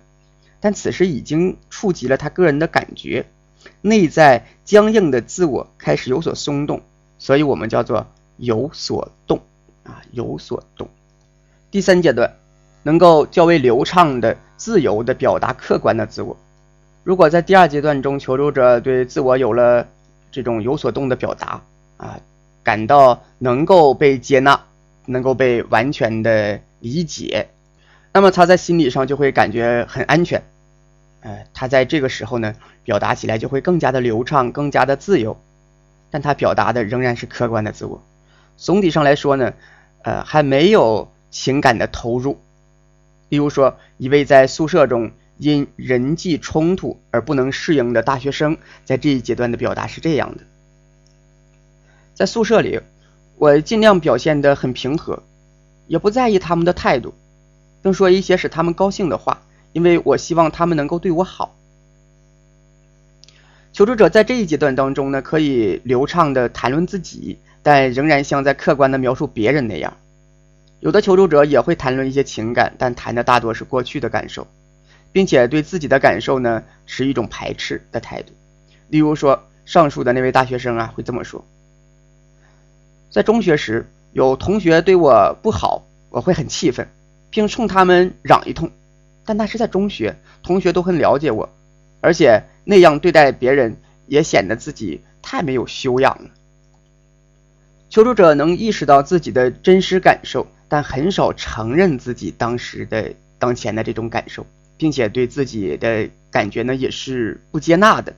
[0.61, 3.27] 但此时已经触及了他个人的感觉，
[3.83, 6.81] 内在僵硬的自我开始有所松动，
[7.19, 8.07] 所以我们叫做
[8.39, 9.43] 有所动
[9.83, 10.89] 啊，有所动。
[11.71, 12.37] 第三阶段，
[12.87, 14.37] 能够较为流畅的。
[14.59, 16.35] 自由的表达客观的自我。
[17.05, 19.87] 如果在第二阶段中，求助者对自我有了
[20.33, 21.61] 这种有所动的表达
[21.99, 22.19] 啊，
[22.65, 24.59] 感到能够被接纳，
[25.05, 27.49] 能够被完全的理解，
[28.15, 30.43] 那么他在心理上就会感觉很安全。
[31.21, 35.39] 呃，他在这个时候呢，表达起来就会更加的流畅，更加的自由。
[36.11, 38.03] 但他表达的仍然是客观的自我。
[38.57, 39.53] 总体上来说呢，
[40.03, 42.41] 呃，还没有情感的投入。
[43.29, 50.45] 例如说，一位在宿舍中因人际冲突而不能适应的大学生，在这一阶段的表达是这样的：
[52.15, 52.81] 在宿舍里，
[53.37, 55.23] 我尽量表现得很平和，
[55.87, 57.15] 也不在意他们的态度，
[57.83, 61.55] 并说一些使他们高兴的话，因为我希望他们能够对我好。
[63.73, 69.99] 求助者在这一阶段当中呢，可以流畅地谈论自己，但仍然像在客观地描述别人那样。
[70.87, 74.47] 有的求助者也会谈论一些情感，但谈的大多是过去的感受，
[75.11, 78.33] 并且对自己的感受呢持一种排斥的态度。
[78.87, 81.45] 例如说，上述的那位大学生啊会这么说：
[83.11, 86.87] 在中学时，有同学对我不好，我会很气愤，
[87.31, 88.71] 并冲他们嚷一通。
[89.25, 91.49] 但那是在中学，同学都很了解我，
[92.01, 93.77] 而且那样对待别人
[94.07, 96.31] 也显得自己太没有修养了。
[97.91, 100.47] 求助者能意识到自己的真实感受。
[100.69, 104.47] 但很少承认自己当时的当前的这种感受，
[104.77, 108.15] 并且对自己的感觉呢也是不接纳的，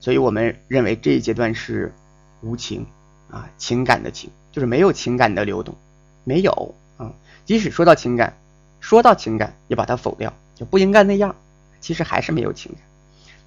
[0.00, 1.92] 所以我们认为这一阶段是
[2.40, 2.86] 无情
[3.30, 5.76] 啊，情感的情就是没有情感的流动，
[6.24, 7.12] 没有啊，
[7.44, 8.36] 即使说到情感，
[8.80, 11.36] 说到情感也把它否掉，就不应该那样，
[11.80, 12.80] 其实还是没有情感。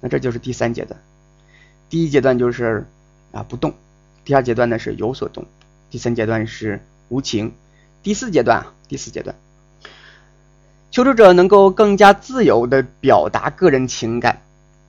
[0.00, 0.98] 那这就是第三阶段，
[1.90, 2.86] 第一阶段就是
[3.32, 3.74] 啊不动，
[4.24, 5.44] 第二阶段呢是有所动，
[5.90, 7.52] 第三阶段是无情。
[8.02, 9.34] 第四阶段啊，第四阶段，
[10.90, 14.40] 求助者能够更加自由的表达个人情感，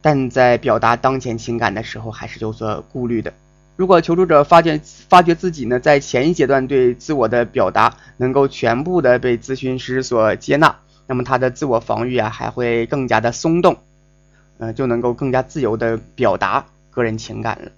[0.01, 3.33] 但在表达当前情感的时候，还是有所顾虑的。
[3.75, 10.75] 如果求助者发现发觉自己呢，在前一阶段对自我的表达能够全部的被咨询师所接纳，
[11.07, 13.77] 那么他的自我防御啊，还会更加的松动，
[14.59, 17.71] 嗯，就能够更加自由的表达个人情感了。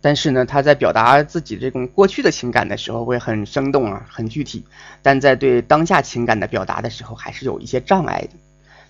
[0.00, 4.62] 但是呢，他在表达自己这种过去的情感的时候会很生动啊，很具体；
[5.02, 8.30] 但在对当下情感的表达的时候，还是有一些障碍的。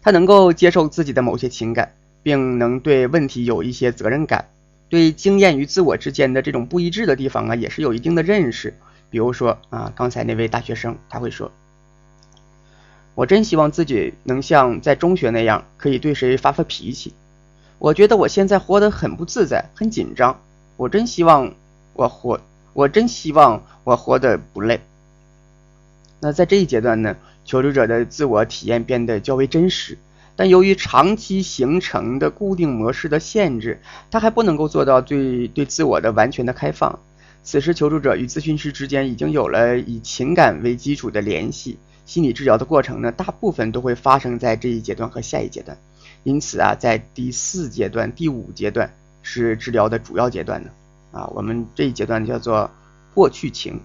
[0.02, 1.92] 他能够接受自己的某些情感，
[2.22, 4.48] 并能对问题有一些责任感，
[4.90, 8.76] 对经验与自我之间的这种不一致的地方啊，也是有一定的认识。
[9.10, 11.50] 比如说啊，刚才那位大学生他会说
[13.16, 17.14] ：“我真希望自己能像在中学那样，可以对谁发发脾气。
[17.78, 20.38] 我觉得我现在活得很不自在，很紧张。”
[20.78, 21.54] 我真希望
[21.92, 22.40] 我活，
[22.72, 24.80] 我真希望我活得不累。
[26.20, 29.98] 那在这一阶段呢，求助者的自我体验变得较为真实，
[30.36, 37.00] 但由于长期形成的固定模式的限制，他还不能够做到对对自我的完全的开放。
[37.42, 41.76] 此时，求助者与咨询师之间已经有了以情感为基础的联系。
[42.06, 45.76] 心理治疗的过程呢，大部分都会发生在这一阶段和下一阶段。
[46.22, 48.94] 因此啊，在第四阶段、第五阶段。
[49.30, 50.70] 是治疗的主要阶段呢，
[51.12, 52.70] 啊，我们这一阶段叫做
[53.12, 53.78] 过去情，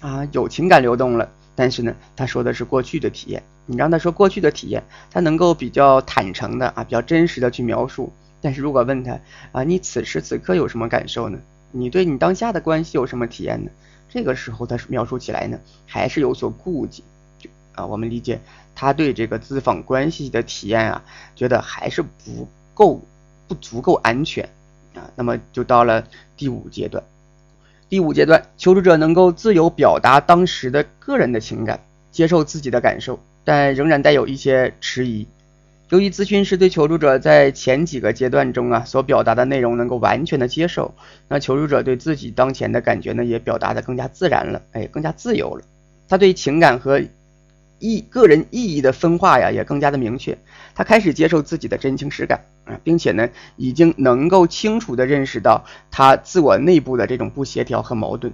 [0.00, 9.18] 啊，有情感流动了，但是呢，他说的是过去的体验，你让他说过去的体验，他能够比较坦诚的啊，比较真实的去描述，但是如果问他
[9.50, 11.40] 啊，你此时此刻有什么感受呢？
[11.72, 13.70] 你对你当下的关系有什么体验呢？
[14.08, 17.02] 这个时候他描述起来呢，还是有所顾忌，
[17.40, 18.40] 就啊，我们理解
[18.76, 21.02] 他对这个咨访关系的体验啊，
[21.34, 23.02] 觉得还是不够。
[23.52, 24.48] 不足够安全，
[24.94, 26.02] 啊，那么就到了
[26.38, 27.04] 第五阶段。
[27.90, 31.80] 第五阶段，求助者能够自由表达当时的个人的情感，
[32.10, 35.28] 接受自己的感受，但仍然带有一些迟疑。
[35.90, 40.94] 由于咨询师对求助者在前几个阶段中啊所表达的内容能够完全的接受，
[41.28, 45.62] 那求助者对自己当前的感觉呢也表达的更加自然了，哎，更加自由了。
[46.08, 47.02] 他对情感和
[47.82, 50.38] 意个人意义的分化呀也更加的明确。
[50.74, 58.32] 他开始接受自己的真情实感啊，并且呢已经能够清楚的认识到他自我内部的这种不协调和矛盾。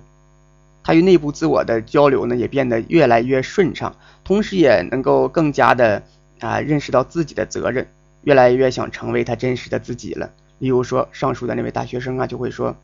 [0.84, 6.02] 他与内部自我的交流呢也变得越来越顺畅，同时也能够更加的。
[6.40, 7.88] 啊，认识到自己的责任，
[8.22, 10.30] 越来越想成为他真实的自己了。
[10.60, 12.76] 例如说，上述的那位大学生啊，就会说：“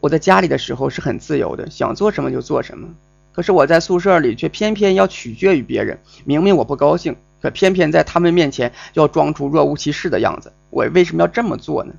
[0.00, 2.88] 我在家里的时候是很自由的，想做什么就做什么。
[3.34, 5.98] 可是我在宿舍里却偏偏要取决于别人。
[6.24, 10.52] 明明我不高兴，可偏偏在他们面前要装出若无其事的样子。
[10.70, 11.92] 我为什么要这么做呢？”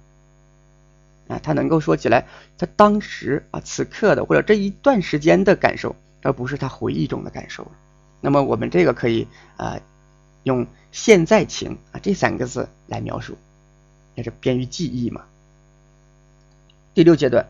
[1.27, 2.25] 啊，他能够说起来
[2.57, 7.69] 他当时啊此刻的或者这一段时间的感受，而不是他回忆中的感受。
[8.21, 9.27] 那么我们这个可以
[9.57, 9.79] 啊。
[10.45, 13.35] 用现在情啊这三个字来描述，
[14.13, 15.23] 也是便于记忆嘛。
[16.93, 17.47] 第六阶段，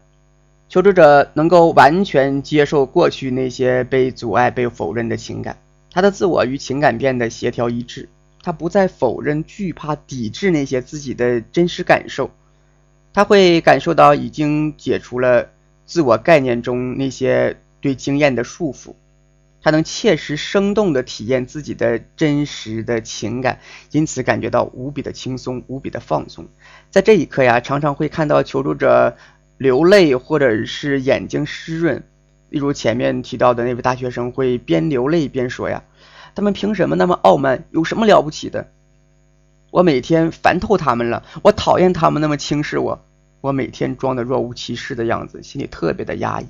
[0.76, 5.55] 求助者能够完全接受过去那些被阻碍、被否认的情感，
[5.89, 8.09] 他的自我与情感变得协调一致，
[8.43, 12.30] 他不再否认、惧怕、抵制那些自己的真实感受，
[13.13, 15.47] 他会感受到已经解除了
[15.86, 18.95] 自我概念中那些对经验的束缚。
[19.61, 23.59] 他能切实生动地体验自己的真实的情感，
[23.89, 26.45] 因此感觉到无比的轻松，无比的放松。
[26.91, 29.17] 在这一刻呀，常常会看到求助者
[29.58, 32.03] 流泪，或者是眼睛湿润。
[32.49, 35.84] 例如前面提到的那位大学生，会边流泪边说呀
[36.36, 37.66] ：“他们凭什么那么傲慢？
[37.72, 38.68] 有什么了不起的？
[39.72, 43.03] 我每天烦透他们了，我讨厌他们那么轻视我，
[43.41, 46.45] 我每天装的若无其事的样子，心里特别的压抑。”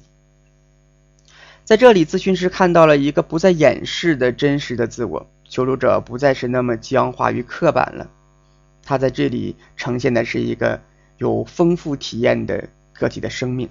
[1.63, 8.07] 在这里，咨询师看到了一个不再掩饰的真实的自我，求助者不再是那么僵化与刻板了。
[8.83, 10.79] 他在这里呈现的是一个
[11.17, 13.69] 有丰富体验的个体的生命，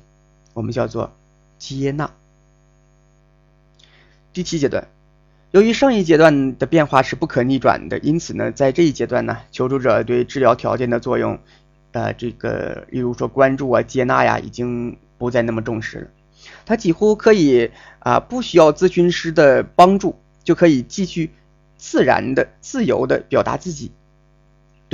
[0.53, 1.12] 我们叫做
[1.59, 2.11] 接纳。
[4.33, 4.89] 第七阶段，
[5.53, 11.39] 由于上一阶段的变化是不可逆转的，因此呢，在这一阶段呢，求助者对治疗条件的作用，
[11.93, 16.09] 呃，这个例如说关注啊、接纳呀，已经不再那么重视了。
[16.66, 17.70] 他几乎可以
[18.01, 21.31] 啊，不需要咨询师的帮助，就可以继续
[21.79, 23.93] 自然的、自由的表达自己。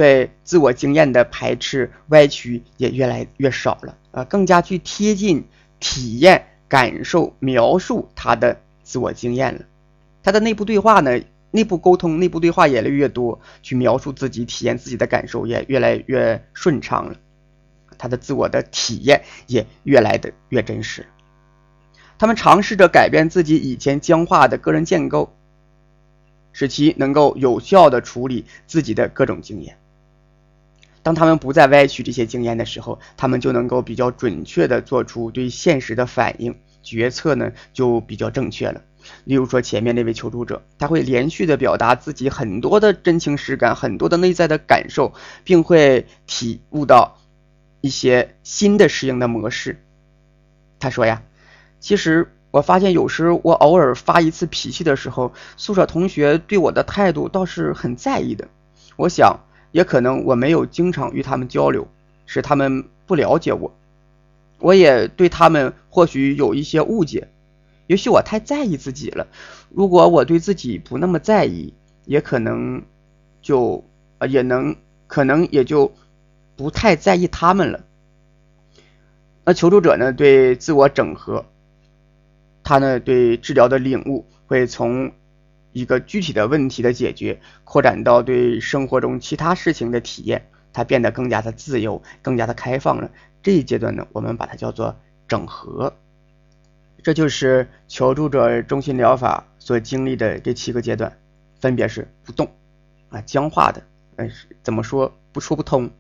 [0.01, 5.45] 对自我经验的排斥、歪曲也越来越少了啊，更加去贴近、
[5.79, 9.61] 体验、感受、描述他的自我经验了。
[10.23, 11.21] 他的内部对话呢，
[11.51, 17.15] 内部沟通、内部对话也越来越多，去描述自己、体验自己的感受也越来越顺畅了。
[17.99, 21.05] 他的自我的体验也越来的越真实。
[22.17, 25.31] 他们尝试着改变自己以前僵化的个人建构，
[26.53, 29.77] 使其能够有效的处理自己的各种经验。
[31.03, 38.83] 当他们不再歪曲这些经验的时候，他们就能够比较准确的做出对现实的反应，决策呢就比较正确了。
[39.25, 47.17] 例如说前面那位求助者，他会连续的表达自己很多的真情实感，很多的内在的感受，并会体悟到
[47.81, 49.83] 一些新的适应的模式。
[50.79, 51.23] 他说呀。
[51.83, 58.49] 其实我发现，有时我偶尔发一次脾气的时候，宿舍同学对我的态度倒是很在意的。
[58.97, 59.41] 我想，
[59.73, 61.87] 也可能我没有经常与他们交流，
[62.27, 63.73] 使他们不了解我。
[64.59, 67.29] 我也对他们或许有一些误解，
[67.87, 69.27] 也许我太在意自己了。
[69.71, 71.73] 如果我对自己不那么在意，
[72.05, 72.83] 也可能
[73.41, 73.85] 就
[74.19, 75.93] 呃也能可能也就
[76.57, 77.81] 不太在意他们了。
[79.45, 81.47] 那求助者呢，对自我整合。
[82.63, 85.13] 他呢，对治疗的领悟会从
[85.73, 90.47] 一个具体的问题的解决，扩展到对生活中其他事情的体验。
[90.73, 93.11] 它变得更加的自由，更加的开放了。
[93.43, 94.97] 这一阶段呢，我们把它叫做
[95.27, 95.93] 整合。
[97.03, 101.19] 这就是求助者中心疗法所经历的这七个阶段，
[101.59, 102.49] 分别是不动
[103.09, 103.83] 啊，僵化的，
[104.15, 104.31] 呃，
[104.63, 105.91] 怎么说不说不通，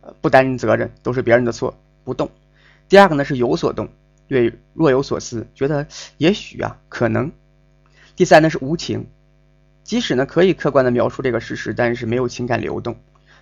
[0.00, 2.30] 呃，不担责任，都是别人的错，不动。
[2.88, 3.86] 第二个呢是有所动。
[4.28, 7.30] 对，若有所思，觉得也许啊，可能。
[8.16, 9.06] 第三呢是无情，
[9.82, 12.96] 即使呢可以客观的描述这个事实，但是没有情感流动。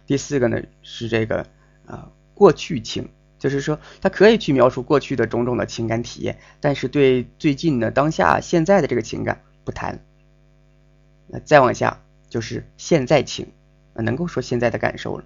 [0.06, 1.46] 第四个呢是这个
[1.86, 3.08] 啊过去情，
[3.38, 10.00] 就是说他可以去描述过去的种种的情感体验，但是对最近的当下现在的这个情感不谈。
[11.26, 13.46] 那再往下就是现在情
[13.94, 15.24] 啊，能够说现在的感受了。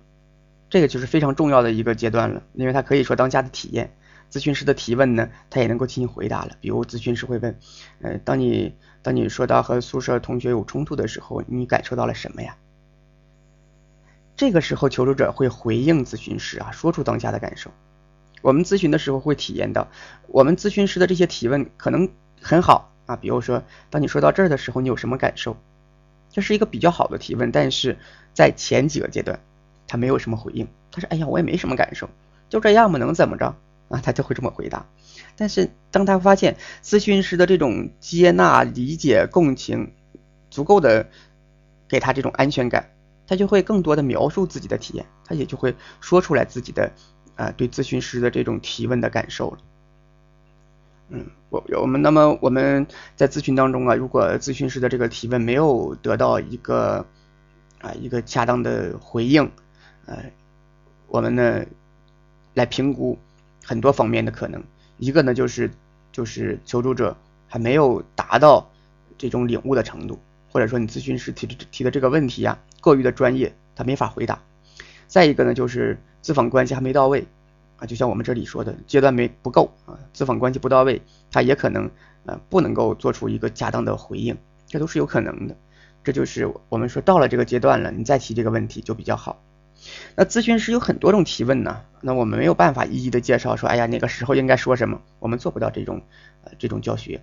[0.68, 3.92] 这个就是非常重要的一个阶段了，因为它可以说当下的体验。
[4.30, 6.52] 咨询师的提问呢，他也能够进行回答了。
[6.60, 7.58] 比如咨询师会问，
[8.00, 12.56] 呃，当你当你说到和宿舍同学有冲突的时候，你感受到了什么呀？
[14.36, 17.70] 这个时候求助者会回应咨询师啊，说出当下的感受。
[18.42, 19.88] 我们咨询的时候会体验到，
[20.28, 22.08] 我们咨询师的这些提问可能
[22.40, 23.16] 很好啊。
[23.16, 25.56] 比如说，当你说到这儿的时候，你有什么感受？
[26.30, 27.96] 这是一个比较好的提问，但是
[28.34, 29.40] 在前几个阶段，
[29.88, 30.68] 他没有什么回应。
[30.92, 32.08] 他说：“哎呀，我也没什么感受，
[32.50, 33.56] 就这样嘛，能怎么着？”
[33.88, 34.86] 啊，他就会这么回答。
[35.36, 39.92] 但是当他发现咨询师的这种接纳、理解、共情
[40.50, 41.08] 足够的
[41.88, 42.90] 给他这种安全感。
[43.28, 46.92] 他就会更多的描述自己的体验，他也就会说出来自己的
[47.34, 49.58] 啊对咨询师的这种提问的感受了。
[51.08, 57.04] 嗯，我我们那么我们在咨询当中啊，如果咨询师的这个提问没有得到一个
[57.80, 59.50] 啊一个恰当的回应，
[60.04, 60.30] 呃，
[61.08, 61.64] 我们呢
[62.54, 63.18] 来评估
[63.66, 64.62] 很多方面的可能，
[64.98, 65.68] 一个呢就是
[66.12, 67.16] 就是求助者
[67.48, 68.70] 还没有达到
[69.18, 70.16] 这种领悟的程度。
[70.48, 74.40] 或者说你咨询师提的提的这个问题呀，过于的专业，他没法回答。
[75.06, 77.26] 再一个呢，就是咨访关系还没到位
[77.78, 81.90] 啊，就像我们这里说的，阶段没不够啊，咨访关系不到位，他也可能
[82.24, 84.34] 呃不能够做出一个恰当的回应，
[84.66, 85.54] 这都是有可能的。
[86.02, 89.42] 这就是我们说到了这个阶段了，你再提这个问题就比较好。
[90.14, 96.02] 那咨询师有很多种提问呢，那我们没有办法一一的介绍说，哎呀那个时候应该说什么，我们做不到这种
[96.44, 97.20] 呃这种教学。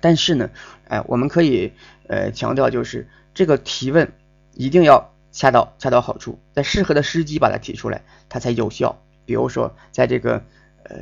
[0.00, 0.50] 但是呢，
[0.88, 1.72] 哎，我们可以
[2.08, 4.12] 呃强调，就是这个提问
[4.54, 9.00] 一定要恰到恰到好处，在适合的时机把它提出来，它才有效。
[9.24, 10.42] 比如说，在这个
[10.84, 10.96] 呃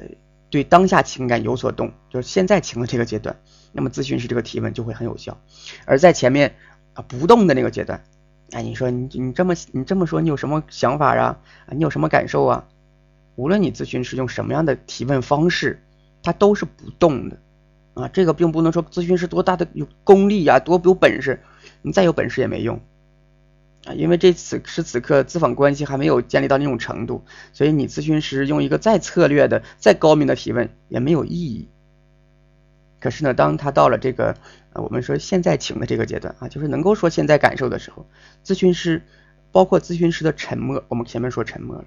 [0.49, 3.37] 对当下情感有所动，就是现在情的这个阶段，
[3.73, 5.37] 那么咨询师这个提问就会很有效。
[5.85, 6.55] 而在前面
[6.95, 8.05] 啊不动的那个阶段，
[8.51, 11.39] 哎，你说你你这么你这么说，你有什么想法啊？
[11.71, 12.65] 你有什么感受啊？
[13.37, 15.83] 无论你咨询师用什么样的提问方式，
[16.23, 17.39] 他都是不动的。
[17.95, 21.41] 啊，这个并不能说咨询师多大的有功力呀，多有本事，
[21.83, 22.81] 你再有本事也没用
[23.85, 31.69] 啊，因为这此时此刻咨访关系还没有建立到那种程度，所以你咨询师用一个再策略的、再高明的提问也没有意义。
[33.05, 34.35] 可是呢，当他到了这个
[34.73, 38.07] 呃，我们说现在情的这个阶段啊，就是能够说现在感受的时候，
[38.43, 39.03] 咨询师
[39.53, 41.85] 包括咨询师的沉默，我们前面说沉默了。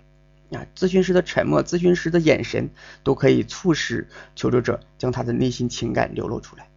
[0.51, 2.69] 啊，咨询师的沉默，咨询师的眼神，
[3.03, 6.69] 都可以促使求助者将他的内心情感流露出来。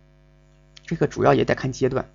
[0.87, 2.09] 这个主要也得看阶段。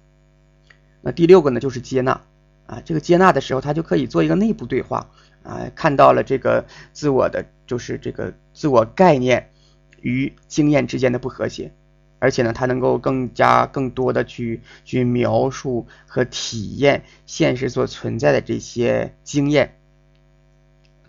[1.01, 2.19] 那第六个呢，就是接纳。
[2.65, 5.11] 啊，这个接纳的时候，他就可以做一个内部对话。
[5.43, 9.51] 啊，看到了这个自我的，就是这个自我概念
[10.01, 11.71] 与经验之间的不和谐，
[12.19, 19.75] 而且呢，他能够更加更多的去去描述和体验现实所存在的这些经验。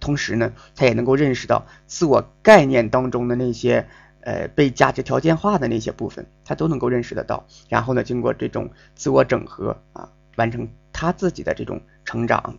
[0.00, 3.86] 同时呢，他也能够认识到自我概念当中的那些
[4.20, 7.46] 呃被价值条件化的那些部分，他都能够认识得到。
[7.68, 12.58] 然后呢，经过这种自我整合啊，完成他自己的这种成长。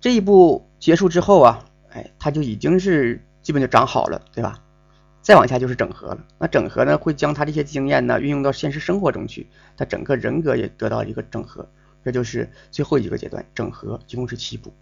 [0.00, 4.62] 这一步结束之后啊，哎，他就已经是基本就长好了，对吧？
[5.28, 6.24] 再往下就是整合了。
[6.38, 11.68] 那整合呢，会将他这些经验呢运用到现实生活中去，他整个人格也得到一个整合。
[12.02, 14.72] 这就是最后一个阶段，整合，一共是七步。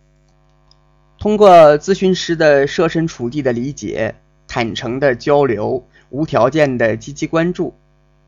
[1.19, 4.15] 通过咨询师的设身处地的理解、
[4.47, 7.75] 坦诚的交流、无条件的积极关注，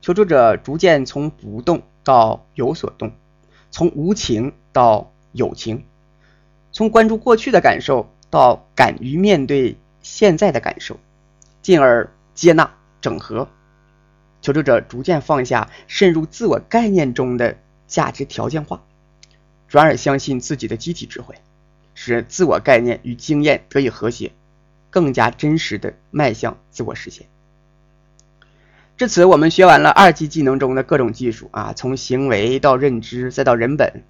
[0.00, 3.12] 求助者逐渐从不动到有所动，
[3.70, 5.84] 从无情到有情，
[6.72, 10.98] 从关注过去的感受到敢于面对现在的感受，
[11.62, 13.48] 进而接纳整合。
[14.40, 17.58] 求助者逐渐放下渗入自我概念中的
[17.88, 18.84] 价值条件化，
[19.66, 21.34] 转而相信自己的机体智慧。
[21.96, 24.30] 使自我概念与经验得以和谐，
[24.88, 27.26] 更加真实的迈向自我实现。
[28.96, 34.04] 至此，我们学完了二级技能中的各种技术啊，从行为到认知，再到人本。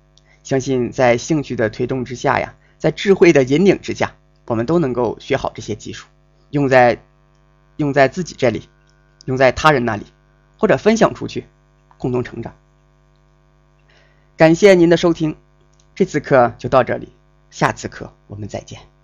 [0.44, 4.14] 相信在兴趣的推动之下呀，在智慧的引领之下，
[4.44, 6.06] 我们都能够学好这些技术，
[6.50, 7.02] 用在
[7.78, 8.68] 用在自己这里，
[9.24, 10.04] 用在他人那里，
[10.58, 11.46] 或者分享出去，
[11.96, 12.54] 共同成长。
[14.36, 15.34] 感谢您的收听，
[15.94, 17.12] 这次课就到这里。
[17.50, 18.97] 下次课我们再见。